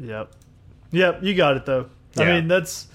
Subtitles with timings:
[0.00, 0.32] Yep.
[0.92, 1.88] Yep, you got it though.
[2.16, 2.88] I mean, that's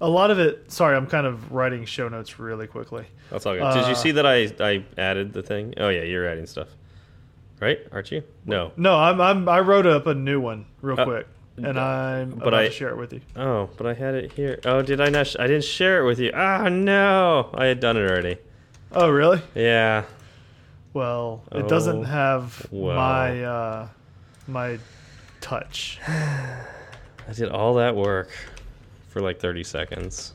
[0.00, 0.70] a lot of it.
[0.72, 3.04] Sorry, I'm kind of writing show notes really quickly.
[3.30, 3.60] That's all good.
[3.74, 5.74] Did Uh, you see that I I added the thing?
[5.76, 6.68] Oh yeah, you're adding stuff,
[7.60, 7.80] right?
[7.92, 8.22] Aren't you?
[8.46, 8.72] No.
[8.76, 11.26] No, I'm, I'm I wrote up a new one real Uh, quick,
[11.58, 13.20] and I'm but I- to share it with you.
[13.36, 14.58] Oh, but I had it here.
[14.64, 15.26] Oh, did I not?
[15.26, 16.30] Sh I didn't share it with you.
[16.34, 18.36] Ah, no, I had done it already.
[18.92, 19.40] Oh, really?
[19.54, 20.04] Yeah.
[20.92, 22.96] Well, it Oh, doesn't have well.
[22.96, 23.88] my uh,
[24.46, 24.78] my
[25.44, 26.00] touch.
[26.08, 28.30] I did all that work
[29.10, 30.32] for like 30 seconds.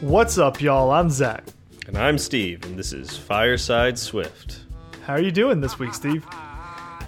[0.00, 0.92] What's up, y'all?
[0.92, 1.44] I'm Zach.
[1.88, 4.60] And I'm Steve, and this is Fireside Swift.
[5.04, 6.24] How are you doing this week, Steve?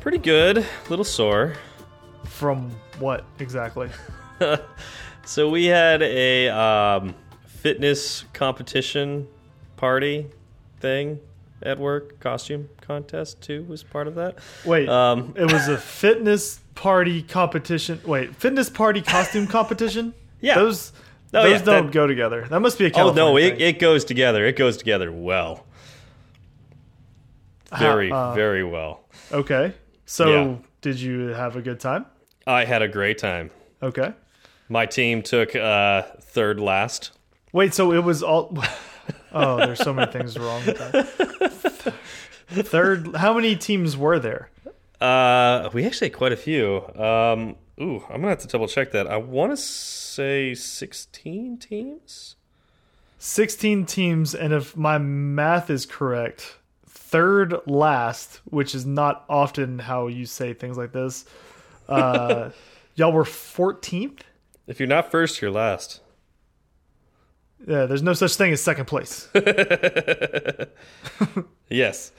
[0.01, 0.66] Pretty good.
[0.88, 1.54] Little sore.
[2.41, 3.91] From what exactly?
[5.27, 7.15] So we had a um,
[7.47, 9.29] fitness competition
[9.77, 10.27] party
[10.80, 11.21] thing
[11.63, 12.19] at work.
[12.21, 14.38] Costume contest too was part of that.
[14.65, 18.01] Wait, Um, it was a fitness party competition.
[18.07, 20.15] Wait, fitness party costume competition?
[20.41, 20.54] Yeah.
[20.54, 20.93] those
[21.35, 22.47] Oh, those yeah, don't that- go together.
[22.49, 23.60] That must be a oh California no, it, thing.
[23.60, 24.47] it goes together.
[24.47, 25.66] It goes together well.
[27.79, 29.02] Very, uh, very well.
[29.30, 29.75] okay.
[30.07, 30.54] So, Yeah.
[30.80, 32.07] did you have a good time?
[32.46, 33.51] I had a great time.
[33.83, 34.13] Okay.
[34.69, 37.10] My team took uh, third last.
[37.52, 38.57] Wait, so it was all.
[39.32, 41.95] Oh, there's so many things wrong with that.
[42.66, 44.51] Third, how many teams were there?
[45.01, 46.85] Uh, we actually had quite a few.
[46.97, 49.07] Um, ooh, I'm gonna have to double check that.
[49.07, 52.37] I want to say 16 teams.
[53.19, 56.57] 16 teams, and if my math is correct,
[56.88, 61.25] third last, which is not often how you say things like this,
[61.91, 62.51] uh,
[62.95, 64.21] y'all were 14th?
[64.66, 66.00] If you're not first, you're last.
[67.66, 69.28] Yeah, there's no such thing as second place.
[71.72, 72.10] Yes.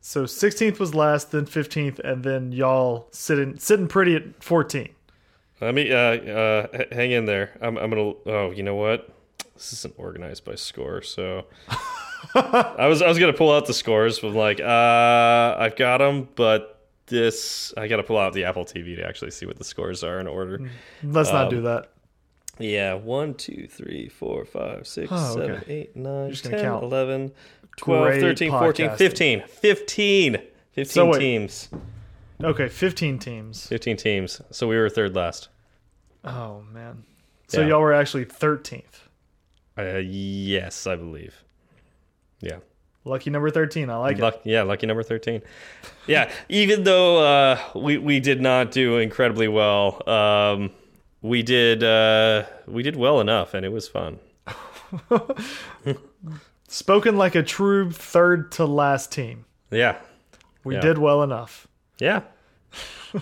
[0.00, 4.88] so 16th was last, then 15th, and then y'all sitting sitting pretty at 14.
[5.60, 7.50] Let me uh, uh, hang in there.
[7.60, 8.12] I'm, I'm gonna.
[8.26, 9.10] Oh, you know what?
[9.54, 11.44] This isn't organized by score, so
[12.34, 15.98] I was I was gonna pull out the scores, but I'm like, uh, I've got
[15.98, 16.77] them, but
[17.08, 20.20] this I gotta pull out the Apple TV to actually see what the scores are
[20.20, 20.70] in order.
[21.02, 21.90] Let's not Um, do that.
[22.58, 25.72] Yeah, one, two, three, four, five, six, Oh, seven, okay.
[25.72, 26.82] eight, nine, just gonna 10, count.
[26.84, 27.32] 11,
[27.76, 29.42] 12, Great 13, 14, 15.
[29.46, 30.38] 15.
[30.72, 31.68] 15 So teams.
[32.42, 33.66] Okay, 15 teams.
[33.68, 34.40] 15 teams.
[34.50, 35.48] So we were third last.
[36.24, 37.04] Oh, man.
[37.48, 37.68] So Yeah.
[37.68, 39.08] y'all were actually 13th.
[39.78, 41.44] Uh, yes, I believe.
[42.40, 42.58] Yeah.
[43.04, 43.88] Lucky number 13.
[43.90, 44.40] I like it.
[44.44, 45.40] Yeah, lucky number 13.
[46.06, 50.70] Yeah, even though uh, we, we did not do incredibly well, um,
[51.22, 54.18] we did uh, we did well enough, and it was fun.
[56.68, 59.46] Spoken like a true third to last team.
[59.70, 59.96] Yeah.
[60.64, 60.80] We Yeah.
[60.80, 61.66] did well enough.
[61.98, 62.22] Yeah.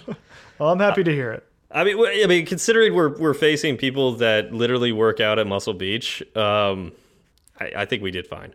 [0.58, 1.44] Well, I'm happy to hear it.
[1.70, 5.74] I mean, I mean, considering we're we're facing people that literally work out at Muscle
[5.74, 6.92] Beach, um,
[7.60, 8.54] I, I think we did fine.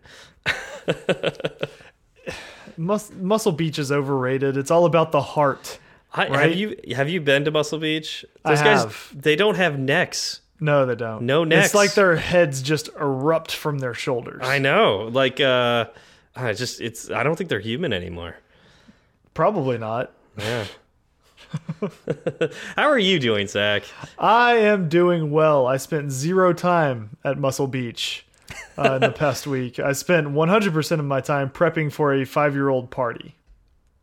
[2.76, 4.56] Mus Muscle Beach is overrated.
[4.56, 5.78] It's all about the heart.
[6.14, 6.50] I, Right?
[6.50, 8.24] Have you have you been to Muscle Beach?
[8.44, 9.12] I guys, have.
[9.14, 10.40] they don't have necks.
[10.60, 11.22] No, they don't.
[11.22, 11.66] No necks.
[11.66, 14.42] It's like their heads just erupt from their shoulders.
[14.44, 15.86] I know, like, uh,
[16.36, 17.10] I just it's.
[17.10, 18.36] I don't think they're human anymore.
[19.34, 20.12] Probably not.
[20.38, 20.66] Yeah.
[22.76, 23.84] How are you doing, Zach?
[24.18, 25.66] I am doing well.
[25.66, 28.24] I spent zero time at Muscle Beach
[28.78, 29.78] uh, in the past week.
[29.78, 33.34] I spent 100% of my time prepping for a five year old party.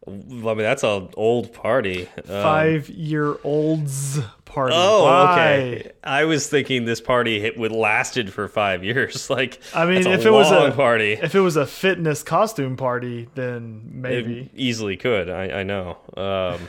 [0.08, 2.08] I mean, that's an old party.
[2.18, 4.74] Um, Five year olds party.
[4.76, 5.32] Oh, Why?
[5.34, 5.92] okay.
[6.04, 9.30] I was thinking this party hit would lasted for five years.
[9.40, 13.30] Like, I mean, if it was a party, if it was a fitness costume party,
[13.36, 14.50] then it maybe.
[14.56, 15.30] easily could.
[15.30, 15.98] I, I know.
[16.18, 16.68] Um,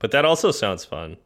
[0.00, 1.16] but that also sounds fun.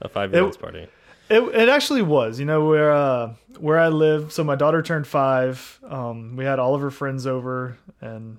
[0.00, 0.86] A five-year-old's party.
[1.32, 2.38] It, it actually was.
[2.38, 4.32] You know where uh, where I live.
[4.32, 5.80] So my daughter turned five.
[5.88, 8.38] Um, we had all of her friends over and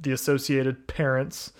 [0.00, 1.52] the associated parents.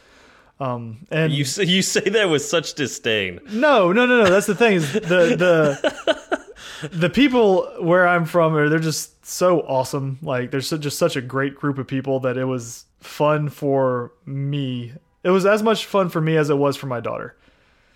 [0.60, 3.40] Um, and You say, you say that with such disdain.
[3.50, 4.30] no, no, no, no.
[4.30, 9.60] That's the thing is the the the people where I'm from are they're just so
[9.60, 10.18] awesome.
[10.22, 14.12] Like there's so, just such a great group of people that it was fun for
[14.26, 14.92] me.
[15.24, 17.36] It was as much fun for me as it was for my daughter.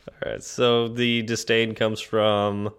[0.09, 0.43] All right.
[0.43, 2.73] So the disdain comes from.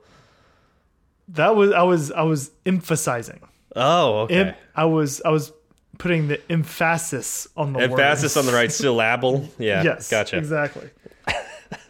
[1.29, 3.41] That was I was I was emphasizing.
[3.75, 4.35] Oh, okay.
[4.49, 5.51] Em- I was I was
[5.97, 8.37] putting the emphasis on the Emphasis words.
[8.37, 9.49] on the right syllable.
[9.57, 9.83] Yeah.
[9.83, 10.37] Yes, Gotcha.
[10.37, 10.89] exactly.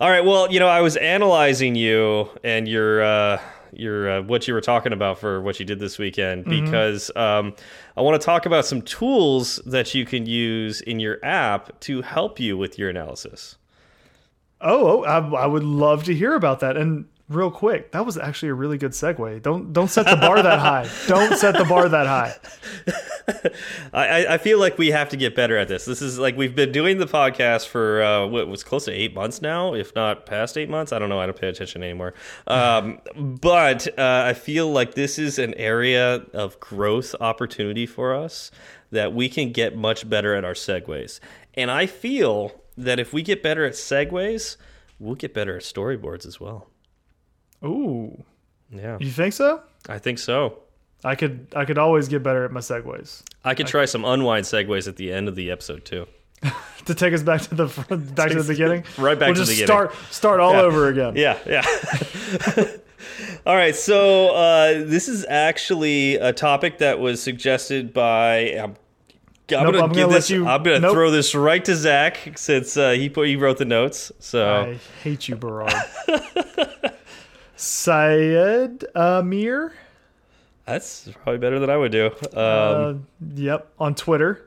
[0.00, 0.24] All right.
[0.24, 3.40] Well, you know, I was analyzing you and your uh,
[3.78, 6.64] your uh, what you were talking about for what you did this weekend Mm-hmm.
[6.64, 7.54] because um,
[7.96, 12.02] I want to talk about some tools that you can use in your app to
[12.02, 13.56] help you with your analysis.
[14.60, 16.76] Oh, oh I, I would love to hear about that.
[16.76, 19.42] And real quick, that was actually a really good segue.
[19.42, 20.88] Don't don't set the bar that high.
[21.06, 22.34] Don't set the bar that high.
[23.92, 25.84] I, I- feel like we have to get better at this.
[25.84, 29.14] This is like we've been doing the podcast for uh, what was close to eight
[29.14, 30.92] months now, if not past eight months.
[30.92, 31.20] I don't know.
[31.20, 32.14] I don't pay attention anymore.
[32.46, 38.50] Um, but uh, I feel like this is an area of growth opportunity for us
[38.90, 41.20] that we can get much better at our segues.
[41.54, 44.56] And I feel that if we get better at segues,
[44.98, 46.68] we'll get better at storyboards as well.
[47.64, 48.24] Ooh,
[48.70, 49.62] Yeah, you think so?
[49.88, 50.58] I think so.
[51.04, 53.22] I could I could always get better at my segues.
[53.44, 56.06] I could try some unwind segues at the end of the episode too.
[56.84, 59.40] To take us back to the front- back to the beginning, Right back we'll to
[59.42, 59.66] the beginning.
[59.66, 61.16] start start all over again.
[61.16, 61.62] Yeah, yeah.
[63.46, 68.38] All right, so uh, this is actually a topic that was suggested by.
[68.58, 68.74] I'm, I'm
[69.50, 70.30] Nope, gonna I'm give gonna this.
[70.30, 70.92] you- I'm gonna nope.
[70.94, 74.10] throw this right to Zach since uh, he put he wrote the notes.
[74.18, 75.74] So I hate you, Barad.
[77.58, 79.72] Syed Amir.
[80.64, 82.06] that's probably better than I would do.
[82.06, 82.94] Um, Uh,
[83.34, 84.44] yep, on Twitter.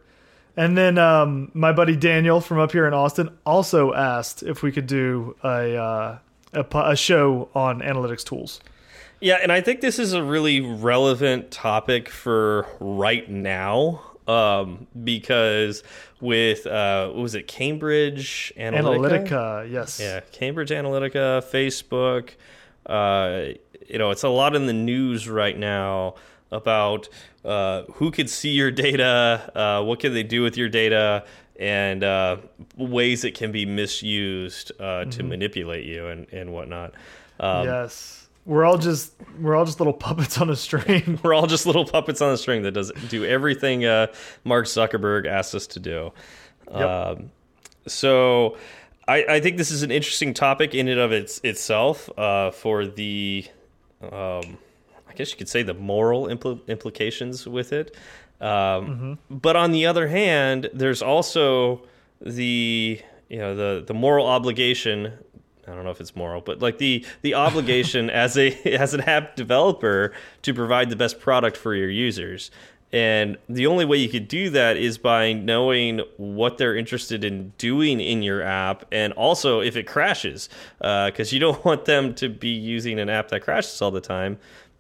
[0.58, 4.72] And then um, my buddy Daniel from up here in Austin also asked if we
[4.72, 6.18] could do a uh,
[6.54, 8.60] a, a show on analytics tools.
[9.22, 15.84] Yeah, and I think this is a really relevant topic for right now um, because
[16.19, 19.28] with uh, what was it Cambridge Analytica?
[19.28, 20.00] Analytica, yes.
[20.00, 22.31] Yeah, Cambridge Analytica, Facebook.
[22.86, 23.54] Uh,
[23.88, 26.16] you know, it's a lot in the news right now
[26.51, 27.10] about
[27.45, 31.25] uh, who could see your data, uh, what can they do with your data,
[31.60, 32.38] and uh,
[32.78, 36.94] ways it can be misused uh, to manipulate you and, and whatnot.
[37.39, 38.18] Um, yes.
[38.44, 41.19] We're all just we're all just little puppets on a string.
[41.24, 44.07] We're all just little puppets on a string that does do everything uh,
[44.44, 46.12] Mark Zuckerberg asked us to do.
[46.72, 46.81] Yep.
[46.81, 47.31] Um,
[47.86, 48.57] so
[49.07, 52.86] I, I think this is an interesting topic in and of its, itself uh, for
[52.86, 53.45] the,
[54.01, 54.57] um,
[55.09, 57.95] I guess you could say the moral impl implications with it.
[58.39, 61.83] Um, But on the other hand, there's also
[62.21, 65.13] the you know the the moral obligation.
[65.68, 69.01] I don't know if it's moral, but like the the obligation as a as an
[69.01, 70.12] app developer
[70.42, 72.50] to provide the best product for your users.
[72.93, 77.53] And the only way you could do that is by knowing what they're interested in
[77.57, 80.49] doing in your app, and also if it crashes,
[80.79, 84.38] because you don't want them to be using an app that crashes all the time.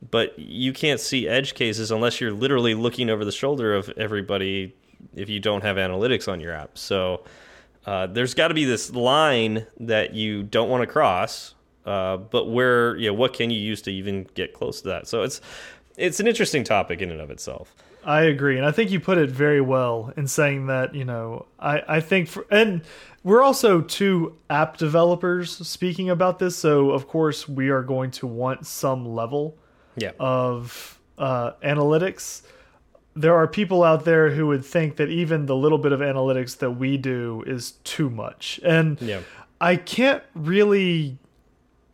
[0.09, 4.75] But you can't see edge cases unless you're literally looking over the shoulder of everybody
[5.15, 6.77] if you don't have analytics on your app.
[6.77, 7.23] So
[7.85, 11.55] uh, there's got to be this line that you don't want to cross,
[11.85, 15.07] uh, but where you know what can you use to even get close to that?
[15.07, 15.39] So it's
[15.97, 17.75] it's an interesting topic in and of itself.
[18.03, 20.95] I agree, and I think you put it very well in saying that.
[20.95, 22.81] You know, I I think for and
[23.23, 28.27] we're also two app developers speaking about this, so of course we are going to
[28.27, 29.55] want some level
[29.95, 30.11] Yeah.
[30.19, 32.41] of uh, analytics.
[33.15, 36.57] There are people out there who would think that even the little bit of analytics
[36.59, 39.19] that we do is too much, and Yeah.
[39.59, 41.17] I can't really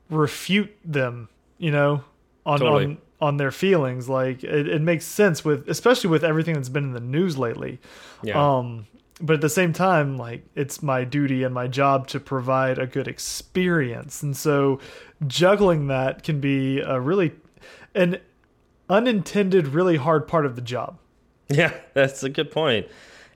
[0.09, 1.27] refute them.
[1.57, 2.03] You know,
[2.45, 2.85] on Totally.
[2.85, 4.07] on on their feelings.
[4.09, 7.79] Like it, it makes sense with, especially with everything that's been in the news lately.
[8.23, 8.57] Yeah.
[8.57, 8.87] Um,
[9.19, 12.85] but at the same time, like it's my duty and my job to provide a
[12.85, 14.79] good experience, and so
[15.25, 17.31] juggling that can be a really
[17.95, 18.19] an
[18.89, 20.99] unintended, really hard part of the job.
[21.49, 22.87] Yeah, that's a good point.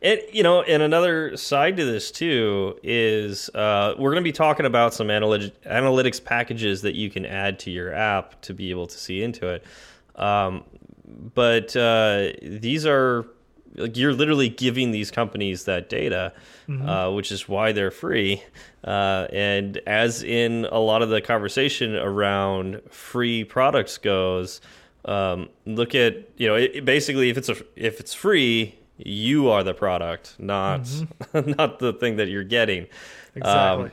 [0.01, 4.31] And you know, and another side to this too is uh, we're going to be
[4.31, 8.72] talking about some analytics analytics packages that you can add to your app to be
[8.72, 9.63] able to see into it.
[10.15, 10.63] Um,
[11.36, 13.27] but uh, these are
[13.75, 16.34] like you're literally giving these companies that data,
[16.88, 18.43] uh, which is why they're free.
[18.84, 24.62] Uh, and as in a lot of the conversation around free products goes,
[25.05, 29.50] um, look at you know it, it basically if it's a if it's free, you
[29.50, 30.89] are the product, not
[31.34, 32.88] not the thing that you're getting.
[33.36, 33.86] Exactly.
[33.86, 33.91] Um,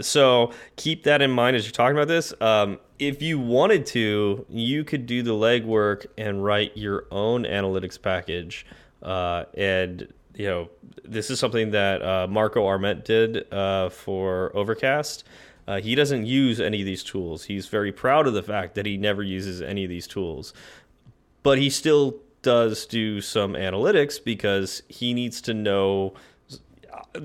[0.00, 2.32] so keep that in mind as you're talking about this.
[2.40, 8.00] Um, if you wanted to, you could do the legwork and write your own analytics
[8.00, 8.66] package.
[9.02, 10.68] Uh, and you know,
[11.04, 15.24] this is something that uh, Marco Arment did uh, for Overcast.
[15.66, 17.44] Uh, he doesn't use any of these tools.
[17.44, 20.54] He's very proud of the fact that he never uses any of these tools,
[21.42, 26.14] but he still does do some analytics because he needs to know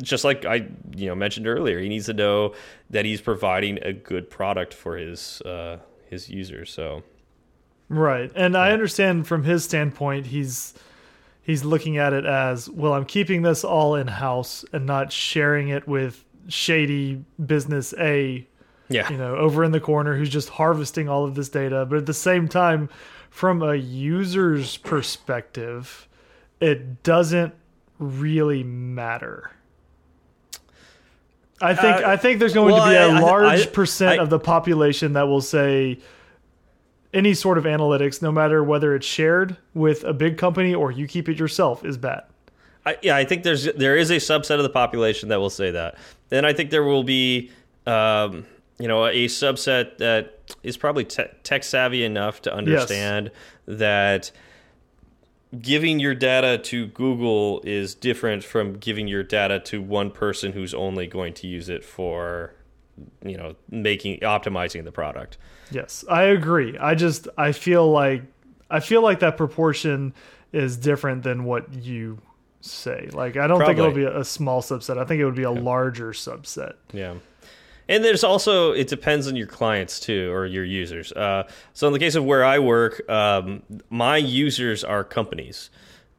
[0.01, 2.55] just like I you know mentioned earlier, he needs to know
[2.89, 5.77] that he's providing a good product for his uh,
[6.09, 6.73] his users.
[6.73, 7.03] So
[7.87, 10.73] right, and I understand from his standpoint, he's
[11.41, 12.91] he's looking at it as well.
[12.91, 18.45] I'm keeping this all in house and not sharing it with shady business A.
[18.89, 21.97] yeah, You know, over in the corner who's just harvesting all of this data, but
[21.97, 22.89] at the same time,
[23.33, 26.07] from a user's perspective,
[26.61, 27.51] it doesn't
[27.97, 29.49] really matter.
[31.59, 33.65] I think Uh, I think there's going well, to be a I- I- large I-
[33.65, 35.97] percent of the population that will say
[37.11, 41.07] any sort of analytics, no matter whether it's shared with a big company or you
[41.07, 42.21] keep it yourself, is bad.
[42.85, 45.71] I, yeah, I think there's there is a subset of the population that will say
[45.71, 45.95] that.
[46.29, 47.49] Then I think there will be,
[47.87, 48.45] um,
[48.77, 53.31] you know, a subset that is probably te tech savvy enough to understand
[53.65, 54.31] that
[55.61, 60.73] giving your data to Google is different from giving your data to one person who's
[60.73, 62.53] only going to use it for,
[63.23, 65.37] you know, making optimizing the product.
[65.71, 66.77] Yes, I agree.
[66.77, 68.23] I just I feel like
[68.69, 70.13] I feel like that proportion
[70.51, 72.19] is different than what you
[72.61, 73.09] say.
[73.11, 74.97] Like I don't think it'll be a, a small subset.
[74.97, 76.73] I think it would be a larger subset.
[76.91, 77.15] Yeah.
[77.89, 81.11] And there's also it depends on your clients too or your users.
[81.11, 85.69] Uh, so in the case of where I work, um, my users are companies,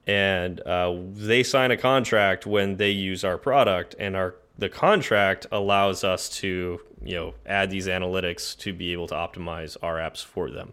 [0.06, 5.46] and uh, they sign a contract when they use our product, and our the contract
[5.50, 10.24] allows us to you know add these analytics to be able to optimize our apps
[10.24, 10.72] for them.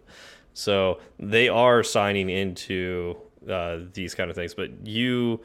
[0.54, 3.16] So they are signing into
[3.48, 5.40] uh, these kind of things, but you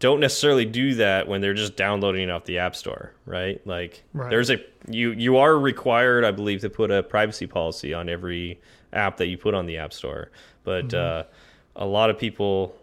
[0.00, 3.64] don't necessarily do that when they're just downloading it off the app store, right?
[3.66, 4.30] Like Right.
[4.30, 4.58] there's a
[4.88, 8.60] you you are required, I believe, to put a privacy policy on every
[8.92, 10.30] app that you put on the app store.
[10.64, 11.24] But uh,
[11.76, 12.74] a lot of people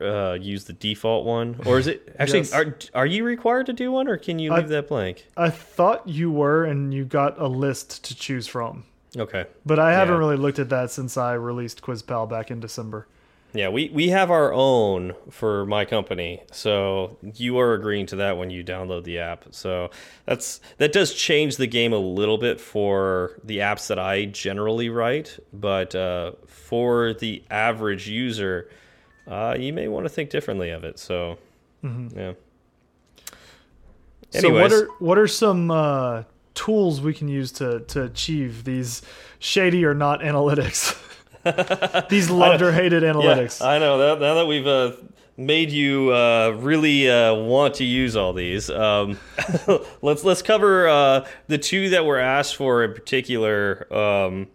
[0.00, 2.52] uh, use the default one, or is it actually Yes.
[2.52, 5.26] are are you required to do one, or can you leave that blank?
[5.36, 8.84] I thought you were, and you got a list to choose from.
[9.16, 9.46] Okay.
[9.66, 10.18] But I haven't Yeah.
[10.18, 13.06] really looked at that since I released QuizPal back in December.
[13.54, 18.38] Yeah, we, we have our own for my company, so you are agreeing to that
[18.38, 19.44] when you download the app.
[19.50, 19.90] So
[20.24, 24.88] that's that does change the game a little bit for the apps that I generally
[24.88, 28.70] write, but uh, for the average user,
[29.26, 30.98] uh, you may want to think differently of it.
[30.98, 31.36] So
[31.82, 32.32] yeah.
[34.30, 36.22] So what are what are some uh,
[36.54, 39.02] tools we can use to to achieve these
[39.38, 40.98] shady or not analytics?
[42.08, 43.60] these loved or hated analytics.
[43.60, 44.92] Yeah, I know that now that we've uh,
[45.36, 48.70] made you uh, really uh, want to use all these.
[48.70, 49.18] Um,
[50.02, 54.48] let's let's cover uh, the two that were asked for in particular um,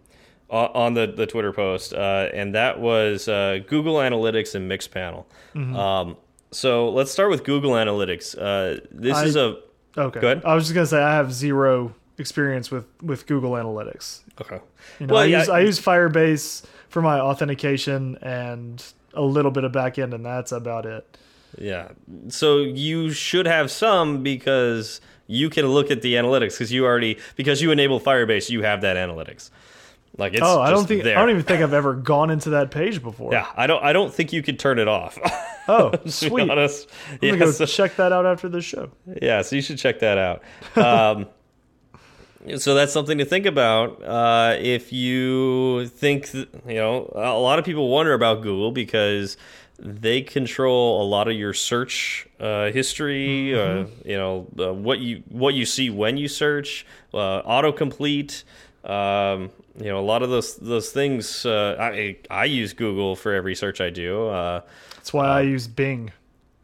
[0.50, 5.24] on the the Twitter post, uh, and that was uh, Google Analytics and Mixpanel.
[5.54, 5.76] Mm-hmm.
[5.76, 6.16] Um,
[6.50, 8.34] so let's start with Google Analytics.
[8.38, 9.58] Uh, this I- is a
[9.96, 10.20] okay.
[10.20, 10.42] Go ahead.
[10.44, 14.20] I was just gonna say I have zero experience with with Google Analytics.
[14.40, 14.60] okay.
[14.98, 16.64] You know, Well, I yeah, use I use Firebase
[16.98, 21.16] for my authentication and a little bit of backend, and that's about it.
[21.56, 21.90] Yeah.
[22.28, 27.18] So you should have some because you can look at the analytics because you already
[27.36, 29.50] because you enable Firebase, you have that analytics.
[30.16, 31.16] Like it's Oh, I don't think there.
[31.16, 33.32] I don't even think I've ever gone into that page before.
[33.32, 35.18] yeah, I don't I don't think you could turn it off.
[35.70, 36.48] Oh, sweet.
[36.48, 36.88] honest.
[37.10, 38.90] I'm Yeah, gonna go so, check that out after the show.
[39.20, 40.42] yeah, so you should check that out.
[40.82, 41.26] Um,
[42.56, 47.64] so that's something to think about uh, if you think you know a lot of
[47.64, 49.36] people wonder about Google because
[49.78, 53.58] they control a lot of your search uh, history.
[53.58, 58.44] Uh, you know uh, what you what you see when you search, uh, autocomplete.
[58.84, 61.46] Um, you know a lot of those those things.
[61.46, 64.28] Uh, I I use Google for every search I do.
[64.28, 64.62] Uh,
[64.96, 66.12] That's why I use Bing.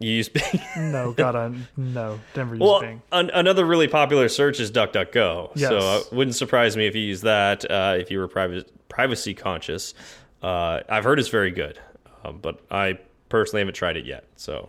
[0.01, 0.43] You use Bing.
[0.77, 3.03] No, God, I no, never use Well, Bing.
[3.13, 5.53] an, another really popular search is DuckDuckGo.
[5.55, 5.69] Yes.
[5.71, 8.71] So uh, it wouldn't surprise me if you use that uh, if you were private,
[8.89, 9.95] privacy conscious.
[10.43, 11.79] Uh, I've heard it's very good,
[12.25, 12.99] um, but I
[13.29, 14.25] personally haven't tried it yet.
[14.37, 14.69] So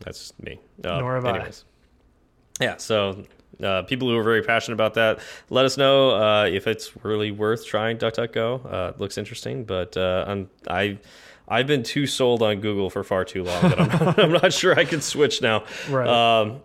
[0.00, 0.58] that's me.
[0.84, 1.30] Uh, Nor have I.
[1.36, 1.64] anyways.
[2.60, 2.76] Yeah.
[2.78, 3.24] So
[3.62, 5.20] uh, people who are very passionate about that,
[5.50, 8.72] let us know uh, if it's really worth trying DuckDuckGo.
[8.72, 10.98] Uh, it looks interesting, but uh, I'm I.
[11.48, 14.52] I've been too sold on Google for far too long that I'm not, I'm not
[14.52, 15.64] sure I can switch now.
[15.88, 16.08] Right.
[16.08, 16.60] Um,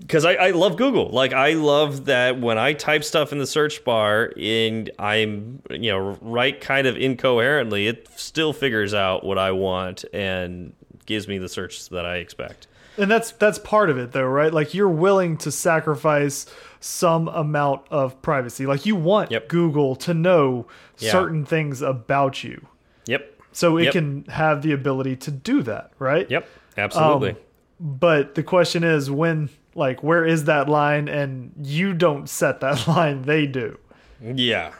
[0.00, 1.08] because I, I love Google.
[1.10, 5.90] Like I love that when I type stuff in the search bar and I'm you
[5.90, 10.72] know write kind of incoherently, it still figures out what I want and
[11.04, 12.68] gives me the search that I expect.
[12.96, 14.52] And that's that's part of it though, right?
[14.54, 16.46] Like you're willing to sacrifice
[16.80, 18.66] some amount of privacy.
[18.66, 19.48] Like you want Yep.
[19.48, 20.66] Google to know
[20.98, 21.10] Yeah.
[21.12, 22.66] certain things about you.
[23.06, 23.37] Yep.
[23.52, 23.92] So it Yep.
[23.92, 26.30] can have the ability to do that, right?
[26.30, 26.48] Yep.
[26.76, 27.36] Absolutely.
[27.80, 32.86] but the question is when like where is that line and you don't set that
[32.96, 33.78] line they do
[34.22, 34.72] Yeah,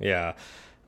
[0.00, 0.32] yeah.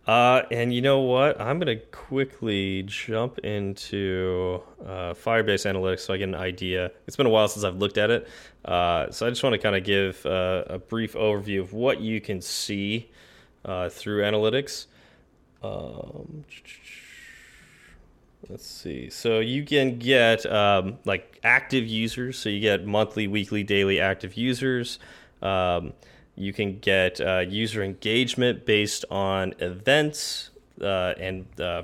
[0.06, 1.38] Uh, and you know what?
[1.38, 6.90] I'm gonna quickly jump into uh, Firebase Analytics so I get an idea.
[7.06, 8.26] It's been a while since I've looked at it,
[8.64, 12.00] uh, so I just want to kind of give uh, a brief overview of what
[12.00, 13.10] you can see
[13.66, 14.86] uh, through analytics.
[15.62, 16.44] Um,
[18.48, 19.10] let's see.
[19.10, 22.38] So you can get um, like active users.
[22.38, 24.98] So you get monthly, weekly, daily active users.
[25.42, 25.92] Um,
[26.34, 30.50] you can get uh, user engagement based on events
[30.80, 31.82] uh, and uh,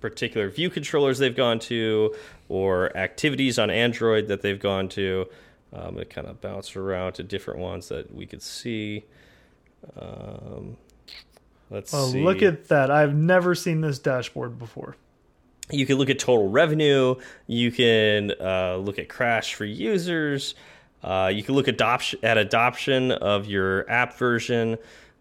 [0.00, 2.14] particular view controllers they've gone to,
[2.48, 5.26] or activities on Android that they've gone to.
[5.72, 9.04] Um, it kind of bounced around to different ones that we could see.
[9.98, 10.76] Um,
[11.70, 12.22] let's oh see.
[12.22, 14.96] look at that i've never seen this dashboard before
[15.70, 17.16] you can look at total revenue.
[17.46, 20.54] You can uh, look at crash for users.
[21.02, 24.78] Uh, you can look adoption at adoption of your app version.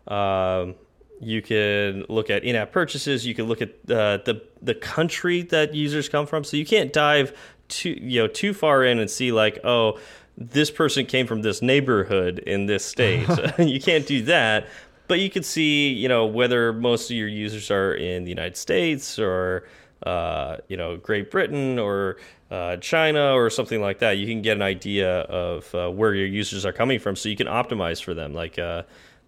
[0.08, 0.76] Um,
[1.20, 3.26] you can look at in-app purchases.
[3.26, 6.44] You can look at uh, the the country that users come from.
[6.44, 7.38] So you can't dive
[7.68, 10.00] too you know too far in and see like oh
[10.38, 13.28] this person came from this neighborhood in this state.
[13.60, 14.68] you can't do that.
[15.08, 18.58] But you can see you know whether most of your users are in the United
[18.58, 19.68] States or
[20.04, 22.18] uh, you know Great Britain or
[22.52, 26.28] uh, China or something like that, you can get an idea of uh, where your
[26.28, 28.34] users are coming from, so you can optimize for them.
[28.34, 28.84] Like uh,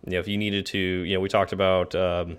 [0.06, 2.38] you know, if you needed to, you know, we talked about um,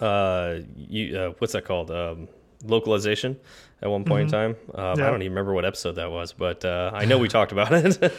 [0.00, 1.90] uh, you, uh, what's that called?
[1.90, 2.28] Um,
[2.64, 3.36] localization
[3.82, 4.36] at one point Mm-hmm.
[4.36, 4.80] in time.
[4.92, 5.06] Um, Yeah.
[5.06, 7.72] I don't even remember what episode that was, but uh, I know we talked about
[7.72, 8.12] it.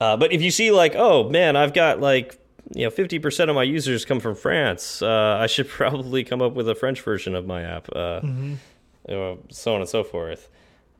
[0.00, 2.38] uh, but if you see like, oh man, I've got like
[2.74, 5.02] you know, fifty percent of my users come from France.
[5.02, 8.20] Uh, I should probably come up with a French version of my app, uh,
[9.08, 10.48] you know, so on and so forth.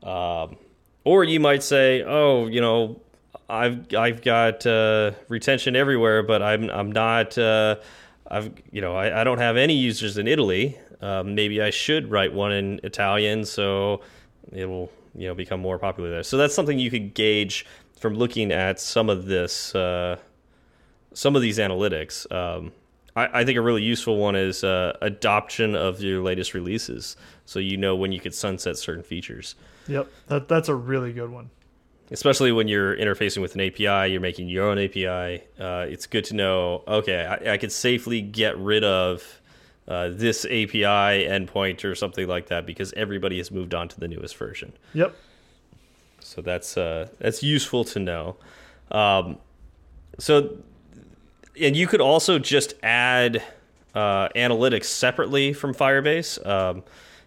[0.02, 0.56] Um,
[1.04, 3.00] or you might say, oh, you know,
[3.48, 7.36] I've I've got uh, retention everywhere, but I'm I'm not.
[7.38, 7.76] Uh,
[8.30, 10.78] I've you know I, I don't have any users in Italy.
[11.00, 14.02] Um, maybe I should write one in Italian, so
[14.52, 16.22] it will you know become more popular there.
[16.22, 17.64] So that's something you could gauge
[17.98, 19.74] from looking at some of this.
[19.74, 20.18] Uh,
[21.18, 22.30] some of these analytics.
[22.32, 22.70] Um,
[23.16, 27.58] I, I think a really useful one is uh, adoption of your latest releases, so
[27.58, 29.56] you know when you could sunset certain features.
[29.88, 31.50] yep that, that's a really good one
[32.10, 35.42] Especially when you're interfacing with an API, you're making your own API.
[35.60, 36.82] Uh, it's good to know.
[36.88, 39.42] Okay, I, I could safely get rid of
[39.86, 44.08] uh, this API endpoint or something like that because everybody has moved on to the
[44.08, 44.72] newest version.
[44.94, 45.14] yep
[46.20, 48.36] So that's uh, that's useful to know.
[48.90, 49.36] Um,
[50.18, 50.56] so,
[51.60, 53.42] and you could also just add
[53.94, 56.44] uh, analytics separately from Firebase.
[56.46, 56.82] Um,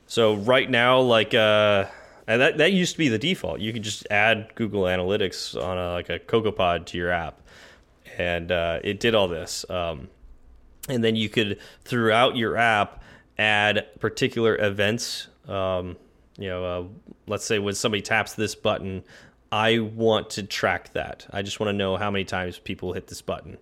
[0.07, 1.85] so right now, like, uh,
[2.27, 3.59] and that that used to be the default.
[3.59, 7.41] You could just add Google Analytics on a, like a CocoaPod to your app,
[8.17, 9.65] and uh, it did all this.
[9.69, 10.09] Um,
[10.89, 13.03] and then you could throughout your app
[13.37, 15.27] add particular events.
[15.47, 15.97] Um,
[16.37, 16.83] you know, uh,
[17.27, 19.03] let's say when somebody taps this button,
[19.51, 21.27] I want to track that.
[21.31, 23.57] I just want to know how many times people hit this button.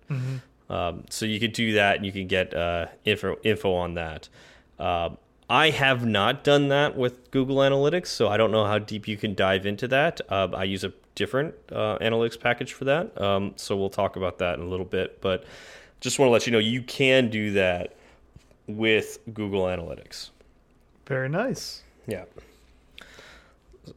[0.70, 4.28] Um, so you could do that, and you can get uh, info info on that.
[4.78, 5.18] Um
[5.50, 9.16] I have not done that with Google Analytics, so I don't know how deep you
[9.16, 10.20] can dive into that.
[10.28, 14.38] Uh, I use a different uh, analytics package for that, um, so we'll talk about
[14.38, 15.20] that in a little bit.
[15.20, 15.42] But
[15.98, 17.96] just want to let you know you can do that
[18.68, 20.30] with Google Analytics.
[21.04, 22.26] very nice Yeah.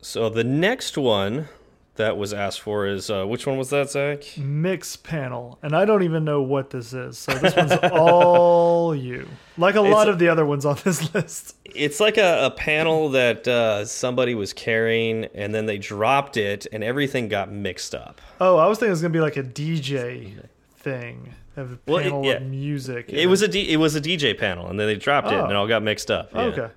[0.02, 1.50] So the next one
[1.96, 4.22] that was asked for is uh, which one was that, Zach?
[4.38, 9.28] Mixpanel and i don't even know what this is so this one's all you
[9.58, 13.10] like a lot of the other ones on this list It's like a, a panel
[13.10, 18.22] that uh, somebody was carrying, and then they dropped it, and everything got mixed up.
[18.42, 20.34] oh i was thinking it was gonna be like a dj
[20.78, 22.32] thing have a Well, it- panel yeah.
[22.34, 25.28] of music It was a D, it was a DJ panel, and then they dropped
[25.28, 25.44] it, Oh.
[25.44, 26.32] and it all got mixed up.
[26.34, 26.48] Oh, Yeah.
[26.48, 26.74] okay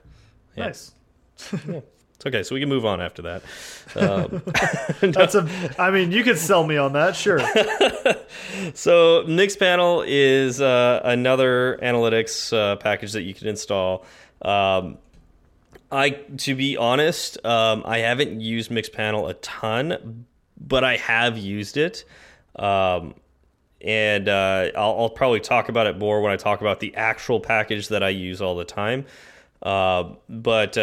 [0.57, 0.65] Yeah.
[0.67, 0.93] nice
[2.17, 3.43] It's okay, so we can move on after that.
[3.95, 4.43] Um,
[5.13, 5.49] that's a
[5.79, 7.39] i mean you could sell me on that sure
[8.75, 14.05] So Mixpanel is uh, another analytics uh, package that you can install.
[14.43, 14.99] Um,
[15.91, 20.27] I, to be honest, um, I haven't used Mixpanel a ton,
[20.59, 22.05] but I have used it,
[22.57, 23.15] um,
[23.81, 27.41] and uh, I'll, I'll probably talk about it more when I talk about the actual
[27.41, 29.07] package that I use all the time.
[29.63, 30.75] Uh, but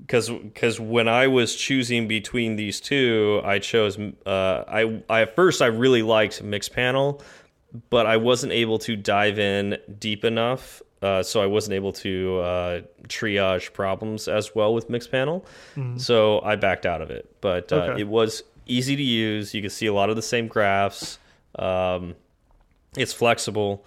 [0.00, 5.34] because because when I was choosing between these two, I chose uh, I I at
[5.36, 7.20] first I really liked Mixpanel,
[7.90, 10.80] but I wasn't able to dive in deep enough.
[11.02, 15.44] Uh, so I wasn't able to uh, triage problems as well with Mixpanel.
[16.00, 17.30] So I backed out of it.
[17.42, 18.00] But uh, Okay.
[18.00, 19.52] it was easy to use.
[19.52, 21.18] You can see a lot of the same graphs.
[21.58, 22.14] Um,
[22.96, 23.84] it's flexible.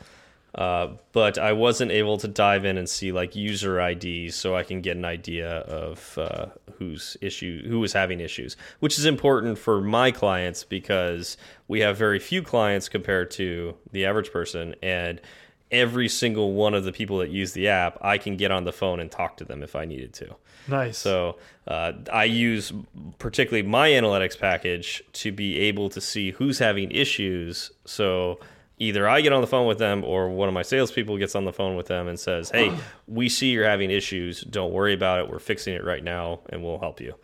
[0.57, 4.63] Uh, but I wasn't able to dive in and see like user IDs, so I
[4.63, 6.47] can get an idea of uh,
[6.79, 11.95] who's issue who is having issues, which is important for my clients because we have
[11.95, 15.21] very few clients compared to the average person, and
[15.69, 18.71] every single one of the people that use the app, I can get on the
[18.71, 20.35] phone and talk to them if I needed to.
[20.67, 20.97] Nice.
[20.97, 22.73] So uh, I use
[23.19, 27.71] particularly my analytics package to be able to see who's having issues.
[27.85, 28.39] So
[28.77, 31.45] either I get on the phone with them or one of my salespeople gets on
[31.45, 32.75] the phone with them and says, "Hey,
[33.07, 34.41] we see you're having issues.
[34.41, 35.29] Don't worry about it.
[35.29, 37.15] We're fixing it right now, and we'll help you."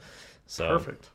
[0.45, 1.09] So Perfect.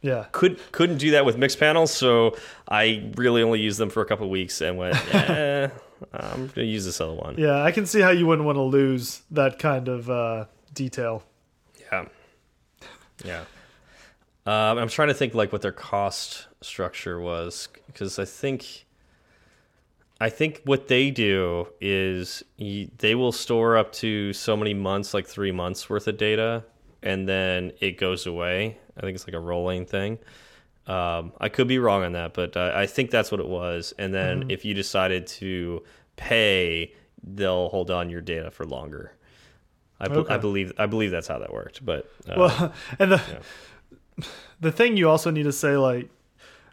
[0.00, 0.26] Yeah.
[0.32, 2.36] could couldn't do that with mixed panels, so
[2.68, 5.68] I really only used them for a couple of weeks and went, eh,
[6.12, 8.62] "I'm gonna use this other one." Yeah, I can see how you wouldn't want to
[8.62, 11.22] lose that kind of uh, detail.
[11.80, 12.06] Yeah.
[13.24, 13.44] Yeah.
[14.44, 18.86] Um, I'm trying to think like what their cost structure was because I think
[20.22, 25.12] I think what they do is y they will store up to so many months,
[25.14, 26.62] like three months worth of data,
[27.02, 28.78] and then it goes away.
[28.96, 30.18] I think it's like a rolling thing.
[30.86, 33.94] Um, I could be wrong on that, but uh, I think that's what it was.
[33.98, 35.82] And then if you decided to
[36.14, 39.14] pay, they'll hold on your data for longer.
[39.98, 40.34] I, be- Okay.
[40.34, 41.84] I believe I believe that's how that worked.
[41.84, 43.20] But uh, Well, and the
[44.60, 46.10] the thing you also need to say like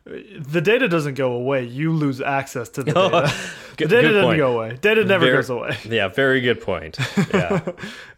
[0.06, 1.66] the data doesn't go away.
[1.66, 3.34] You lose access to the data.
[3.78, 4.78] the data doesn't go away.
[4.82, 5.78] Data never Very- goes away.
[5.90, 6.98] yeah, very good point.
[7.34, 7.62] Yeah,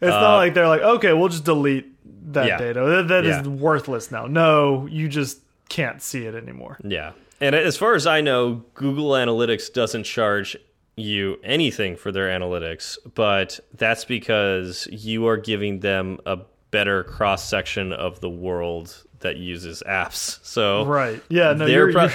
[0.00, 1.86] not like they're like, okay, we'll just delete
[2.32, 2.58] that Uh, Yeah.
[2.58, 2.80] data.
[2.84, 3.48] That, that is Yeah.
[3.52, 4.26] worthless now.
[4.26, 6.78] No, you just can't see it anymore.
[6.84, 7.12] yeah.
[7.40, 10.56] And as far as I know, Google Analytics doesn't charge
[10.96, 16.38] you anything for their analytics, but that's because you are giving them a
[16.72, 20.40] better cross section of the world that uses apps.
[20.44, 21.22] So Right.
[21.28, 21.52] Yeah.
[21.52, 22.10] No, they're you're, you're,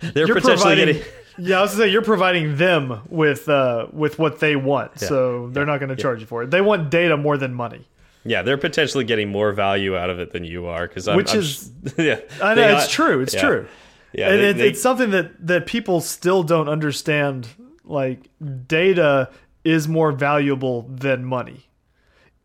[0.00, 0.86] they're you're potentially providing.
[0.96, 1.02] getting
[1.36, 5.08] Yeah, I was gonna say you're providing them with uh, with what they want, Yeah.
[5.08, 6.50] so they're not going to charge you for it.
[6.52, 7.88] They want data more than money.
[8.24, 11.40] yeah they're potentially getting more value out of it than you are because Which I'm,
[11.40, 13.20] is- yeah I know it's true.
[13.20, 13.40] It's yeah.
[13.40, 13.66] true.
[14.12, 17.48] yeah and they- it, they- it's something that that people still don't understand.
[17.82, 18.30] Like
[18.68, 19.28] data
[19.64, 21.66] is more valuable than money.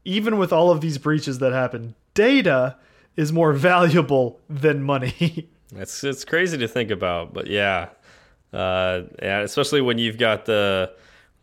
[0.05, 2.77] Even with all of these breaches that happen, data
[3.15, 5.49] is more valuable than money.
[5.75, 7.89] It's it's crazy to think about, but yeah,
[8.51, 10.91] uh, yeah, especially when you've got the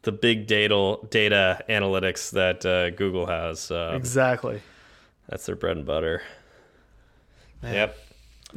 [0.02, 3.70] the big data data analytics that uh, Google has.
[3.70, 4.60] Um, exactly.
[5.28, 6.22] That's their bread and butter.
[7.62, 7.96] Yep.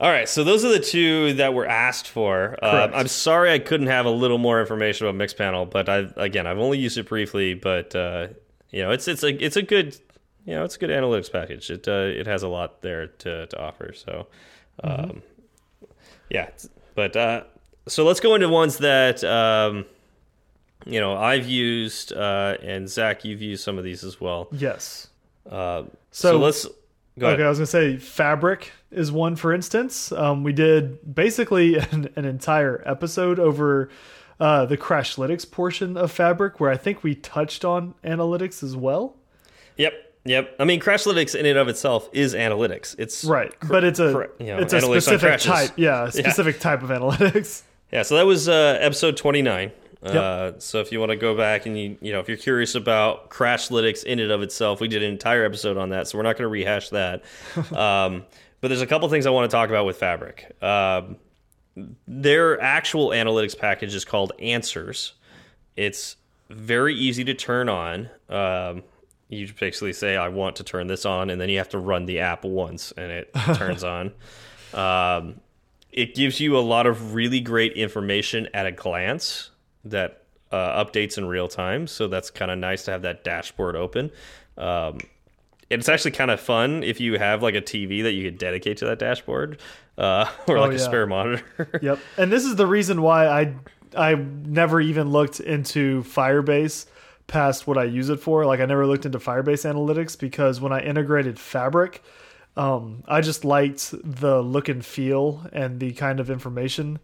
[0.00, 2.58] All right, so those are the two that were asked for.
[2.62, 6.46] Uh, I'm sorry I couldn't have a little more information about Mixpanel, but I again
[6.46, 8.28] I've only used it briefly, but uh,
[8.74, 9.96] you know it's it's a it's a good
[10.44, 11.70] you know it's a good analytics package.
[11.70, 13.92] It uh, it has a lot there to to offer.
[13.94, 14.26] So
[14.82, 15.22] um,
[16.28, 16.50] yeah,
[16.94, 17.44] but uh,
[17.86, 19.84] so let's go into ones that um,
[20.84, 24.48] you know I've used, uh, and Zach, you've used some of these as well.
[24.50, 25.06] Yes.
[25.48, 26.64] Uh, so, So- let's
[27.18, 27.38] go ahead.
[27.38, 30.10] Okay, I was gonna say Fabric is one for instance.
[30.10, 33.88] Um, we did basically an, an entire episode over
[34.40, 39.16] uh, the Crashlytics portion of Fabric, where I think we touched on analytics as well.
[39.76, 39.92] Yep,
[40.24, 40.54] yep.
[40.58, 42.94] I mean, Crashlytics in and of itself is analytics.
[42.98, 45.70] It's Right, but it's a you know, it's a specific type.
[45.76, 47.62] Yeah, a specific type of analytics.
[47.92, 48.02] yeah.
[48.02, 49.72] So that was uh, episode twenty nine.
[50.02, 50.14] Yep.
[50.14, 52.74] Uh, so if you want to go back and you you know if you're curious
[52.74, 56.08] about Crashlytics in and of itself, we did an entire episode on that.
[56.08, 57.24] So we're not going to rehash that.
[57.72, 58.24] um,
[58.60, 60.50] but there's a couple things I want to talk about with Fabric.
[60.62, 61.16] Um,
[62.06, 65.14] their actual analytics package is called Answers.
[65.76, 66.16] It's
[66.50, 68.08] very easy to turn on.
[68.28, 68.82] Um,
[69.28, 72.06] you basically say, I want to turn this on, and then you have to run
[72.06, 74.12] the app once, and it turns on.
[74.72, 75.40] Um,
[75.90, 79.50] it gives you a lot of really great information at a glance
[79.84, 81.86] that uh, updates in real time.
[81.86, 84.10] So that's kind of nice to have that dashboard open.
[84.56, 84.98] Um,
[85.70, 88.76] it's actually kind of fun if you have like a TV that you could dedicate
[88.78, 89.60] to that dashboard
[89.98, 91.42] uh, or Oh, like a spare monitor.
[91.82, 91.98] Yep.
[92.18, 93.54] And this is the reason why I
[93.96, 96.86] I never even looked into Firebase
[97.26, 98.44] past what I use it for.
[98.44, 102.02] Like I never looked into Firebase analytics because when I integrated Fabric,
[102.56, 106.98] um, I just liked the look and feel and the kind of information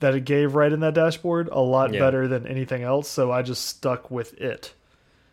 [0.00, 2.00] that it gave right in that dashboard a lot Yeah.
[2.00, 3.06] better than anything else.
[3.08, 4.72] So I just stuck with it.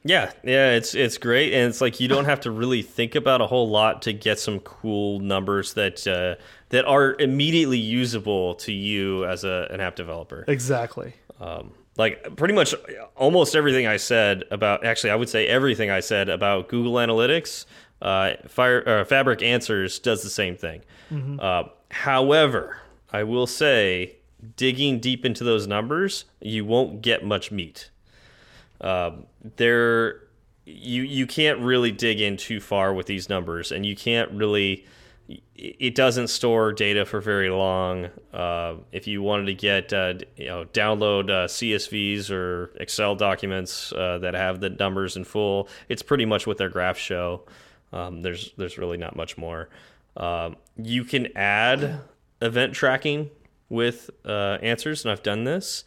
[0.04, 3.42] Yeah, yeah, it's it's great, and it's like you don't have to really think about
[3.42, 8.72] a whole lot to get some cool numbers that uh, that are immediately usable to
[8.72, 10.44] you as a, an app developer.
[10.48, 11.14] Exactly.
[11.40, 12.76] Um, like pretty much
[13.16, 17.66] almost everything I said about actually I would say everything I said about Google Analytics,
[18.02, 20.82] uh, Fire uh, Fabric Answers does the same thing.
[21.12, 21.40] Mm -hmm.
[21.40, 22.78] uh, however,
[23.12, 24.18] I will say
[24.56, 27.90] digging deep into those numbers, you won't get much meat.
[28.82, 29.26] Um,
[29.56, 30.22] there,
[30.66, 34.86] you you can't really dig in too far with these numbers, and you can't really.
[35.56, 38.10] It doesn't store data for very long.
[38.34, 43.92] Uh, if you wanted to get, uh, you know, download uh, CSVs or Excel documents
[43.92, 47.44] uh, that have the numbers in full, it's pretty much what their graphs show.
[47.92, 49.70] Um, there's there's really not much more.
[50.16, 52.02] Um, you can add
[52.42, 53.30] event tracking
[53.70, 55.84] with uh, answers, and I've done this,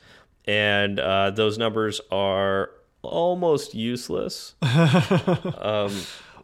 [0.46, 2.70] and uh, those numbers are
[3.03, 4.55] almost useless.
[4.62, 5.92] um,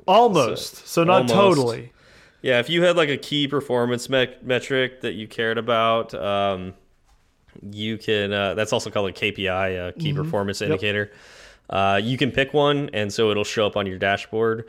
[0.06, 1.35] almost, so, so not almost.
[1.35, 1.92] totally.
[2.42, 6.75] Yeah, if you had like a key performance me metric that you cared about, um,
[7.70, 8.33] you can.
[8.33, 10.22] Uh, that's also called a KPI, a key mm -hmm.
[10.22, 11.11] performance indicator.
[11.11, 11.14] Yep.
[11.68, 14.66] Uh, you can pick one, and so it'll show up on your dashboard.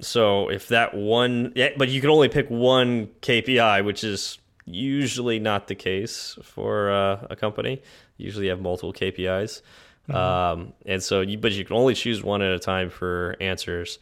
[0.00, 5.38] So if that one, yeah, but you can only pick one KPI, which is usually
[5.38, 7.82] not the case for uh, a company.
[8.16, 9.62] Usually, you have multiple KPIs,
[10.08, 10.52] mm -hmm.
[10.52, 13.98] um, and so you, but you can only choose one at a time for answers.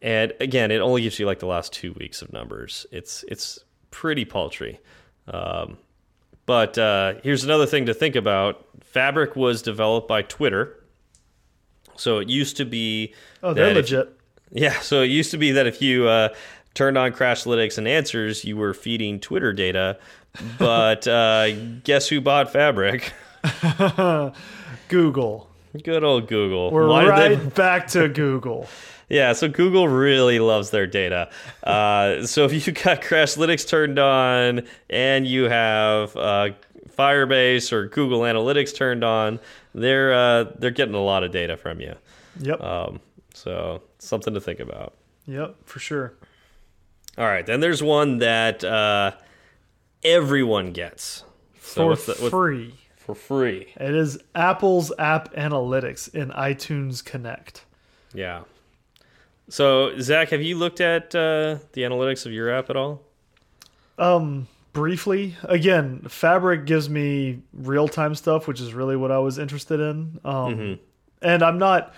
[0.00, 2.86] And again, it only gives you like the last two weeks of numbers.
[2.92, 3.58] It's it's
[3.90, 4.80] pretty paltry.
[5.26, 5.78] Um,
[6.46, 10.82] but uh, here's another thing to think about: Fabric was developed by Twitter,
[11.96, 13.14] so it used to be.
[13.42, 14.18] Oh, they're legit.
[14.50, 16.28] yeah, so it used to be that if you uh,
[16.74, 19.98] turned on Crashlytics and Answers, you were feeding Twitter data.
[20.58, 21.50] But uh,
[21.82, 23.12] guess who bought Fabric?
[24.88, 25.47] Google.
[25.82, 26.70] Good old Google.
[26.70, 27.46] We're Why right they...
[27.54, 28.68] back to Google.
[29.08, 31.30] yeah, so Google really loves their data.
[31.62, 36.50] Uh, so if you got Crashlytics turned on and you have uh,
[36.98, 39.38] Firebase or Google Analytics turned on,
[39.74, 41.94] they're uh, they're getting a lot of data from you.
[42.40, 42.60] Yep.
[42.62, 43.00] Um,
[43.34, 44.94] so something to think about.
[45.26, 46.14] Yep, for sure.
[47.16, 49.12] All right, then there's one that uh,
[50.02, 51.24] everyone gets
[51.60, 52.74] so for the, free.
[53.08, 53.72] For free.
[53.80, 57.64] It is Apple's App Analytics in iTunes Connect.
[58.12, 58.42] Yeah.
[59.48, 63.00] So Zach, have you looked at uh, the analytics of your app at all?
[63.96, 65.36] Um, briefly.
[65.44, 70.20] Again, Fabric gives me real time stuff, which is really what I was interested in.
[70.22, 70.78] Um, mm -hmm.
[71.22, 71.94] and I'm not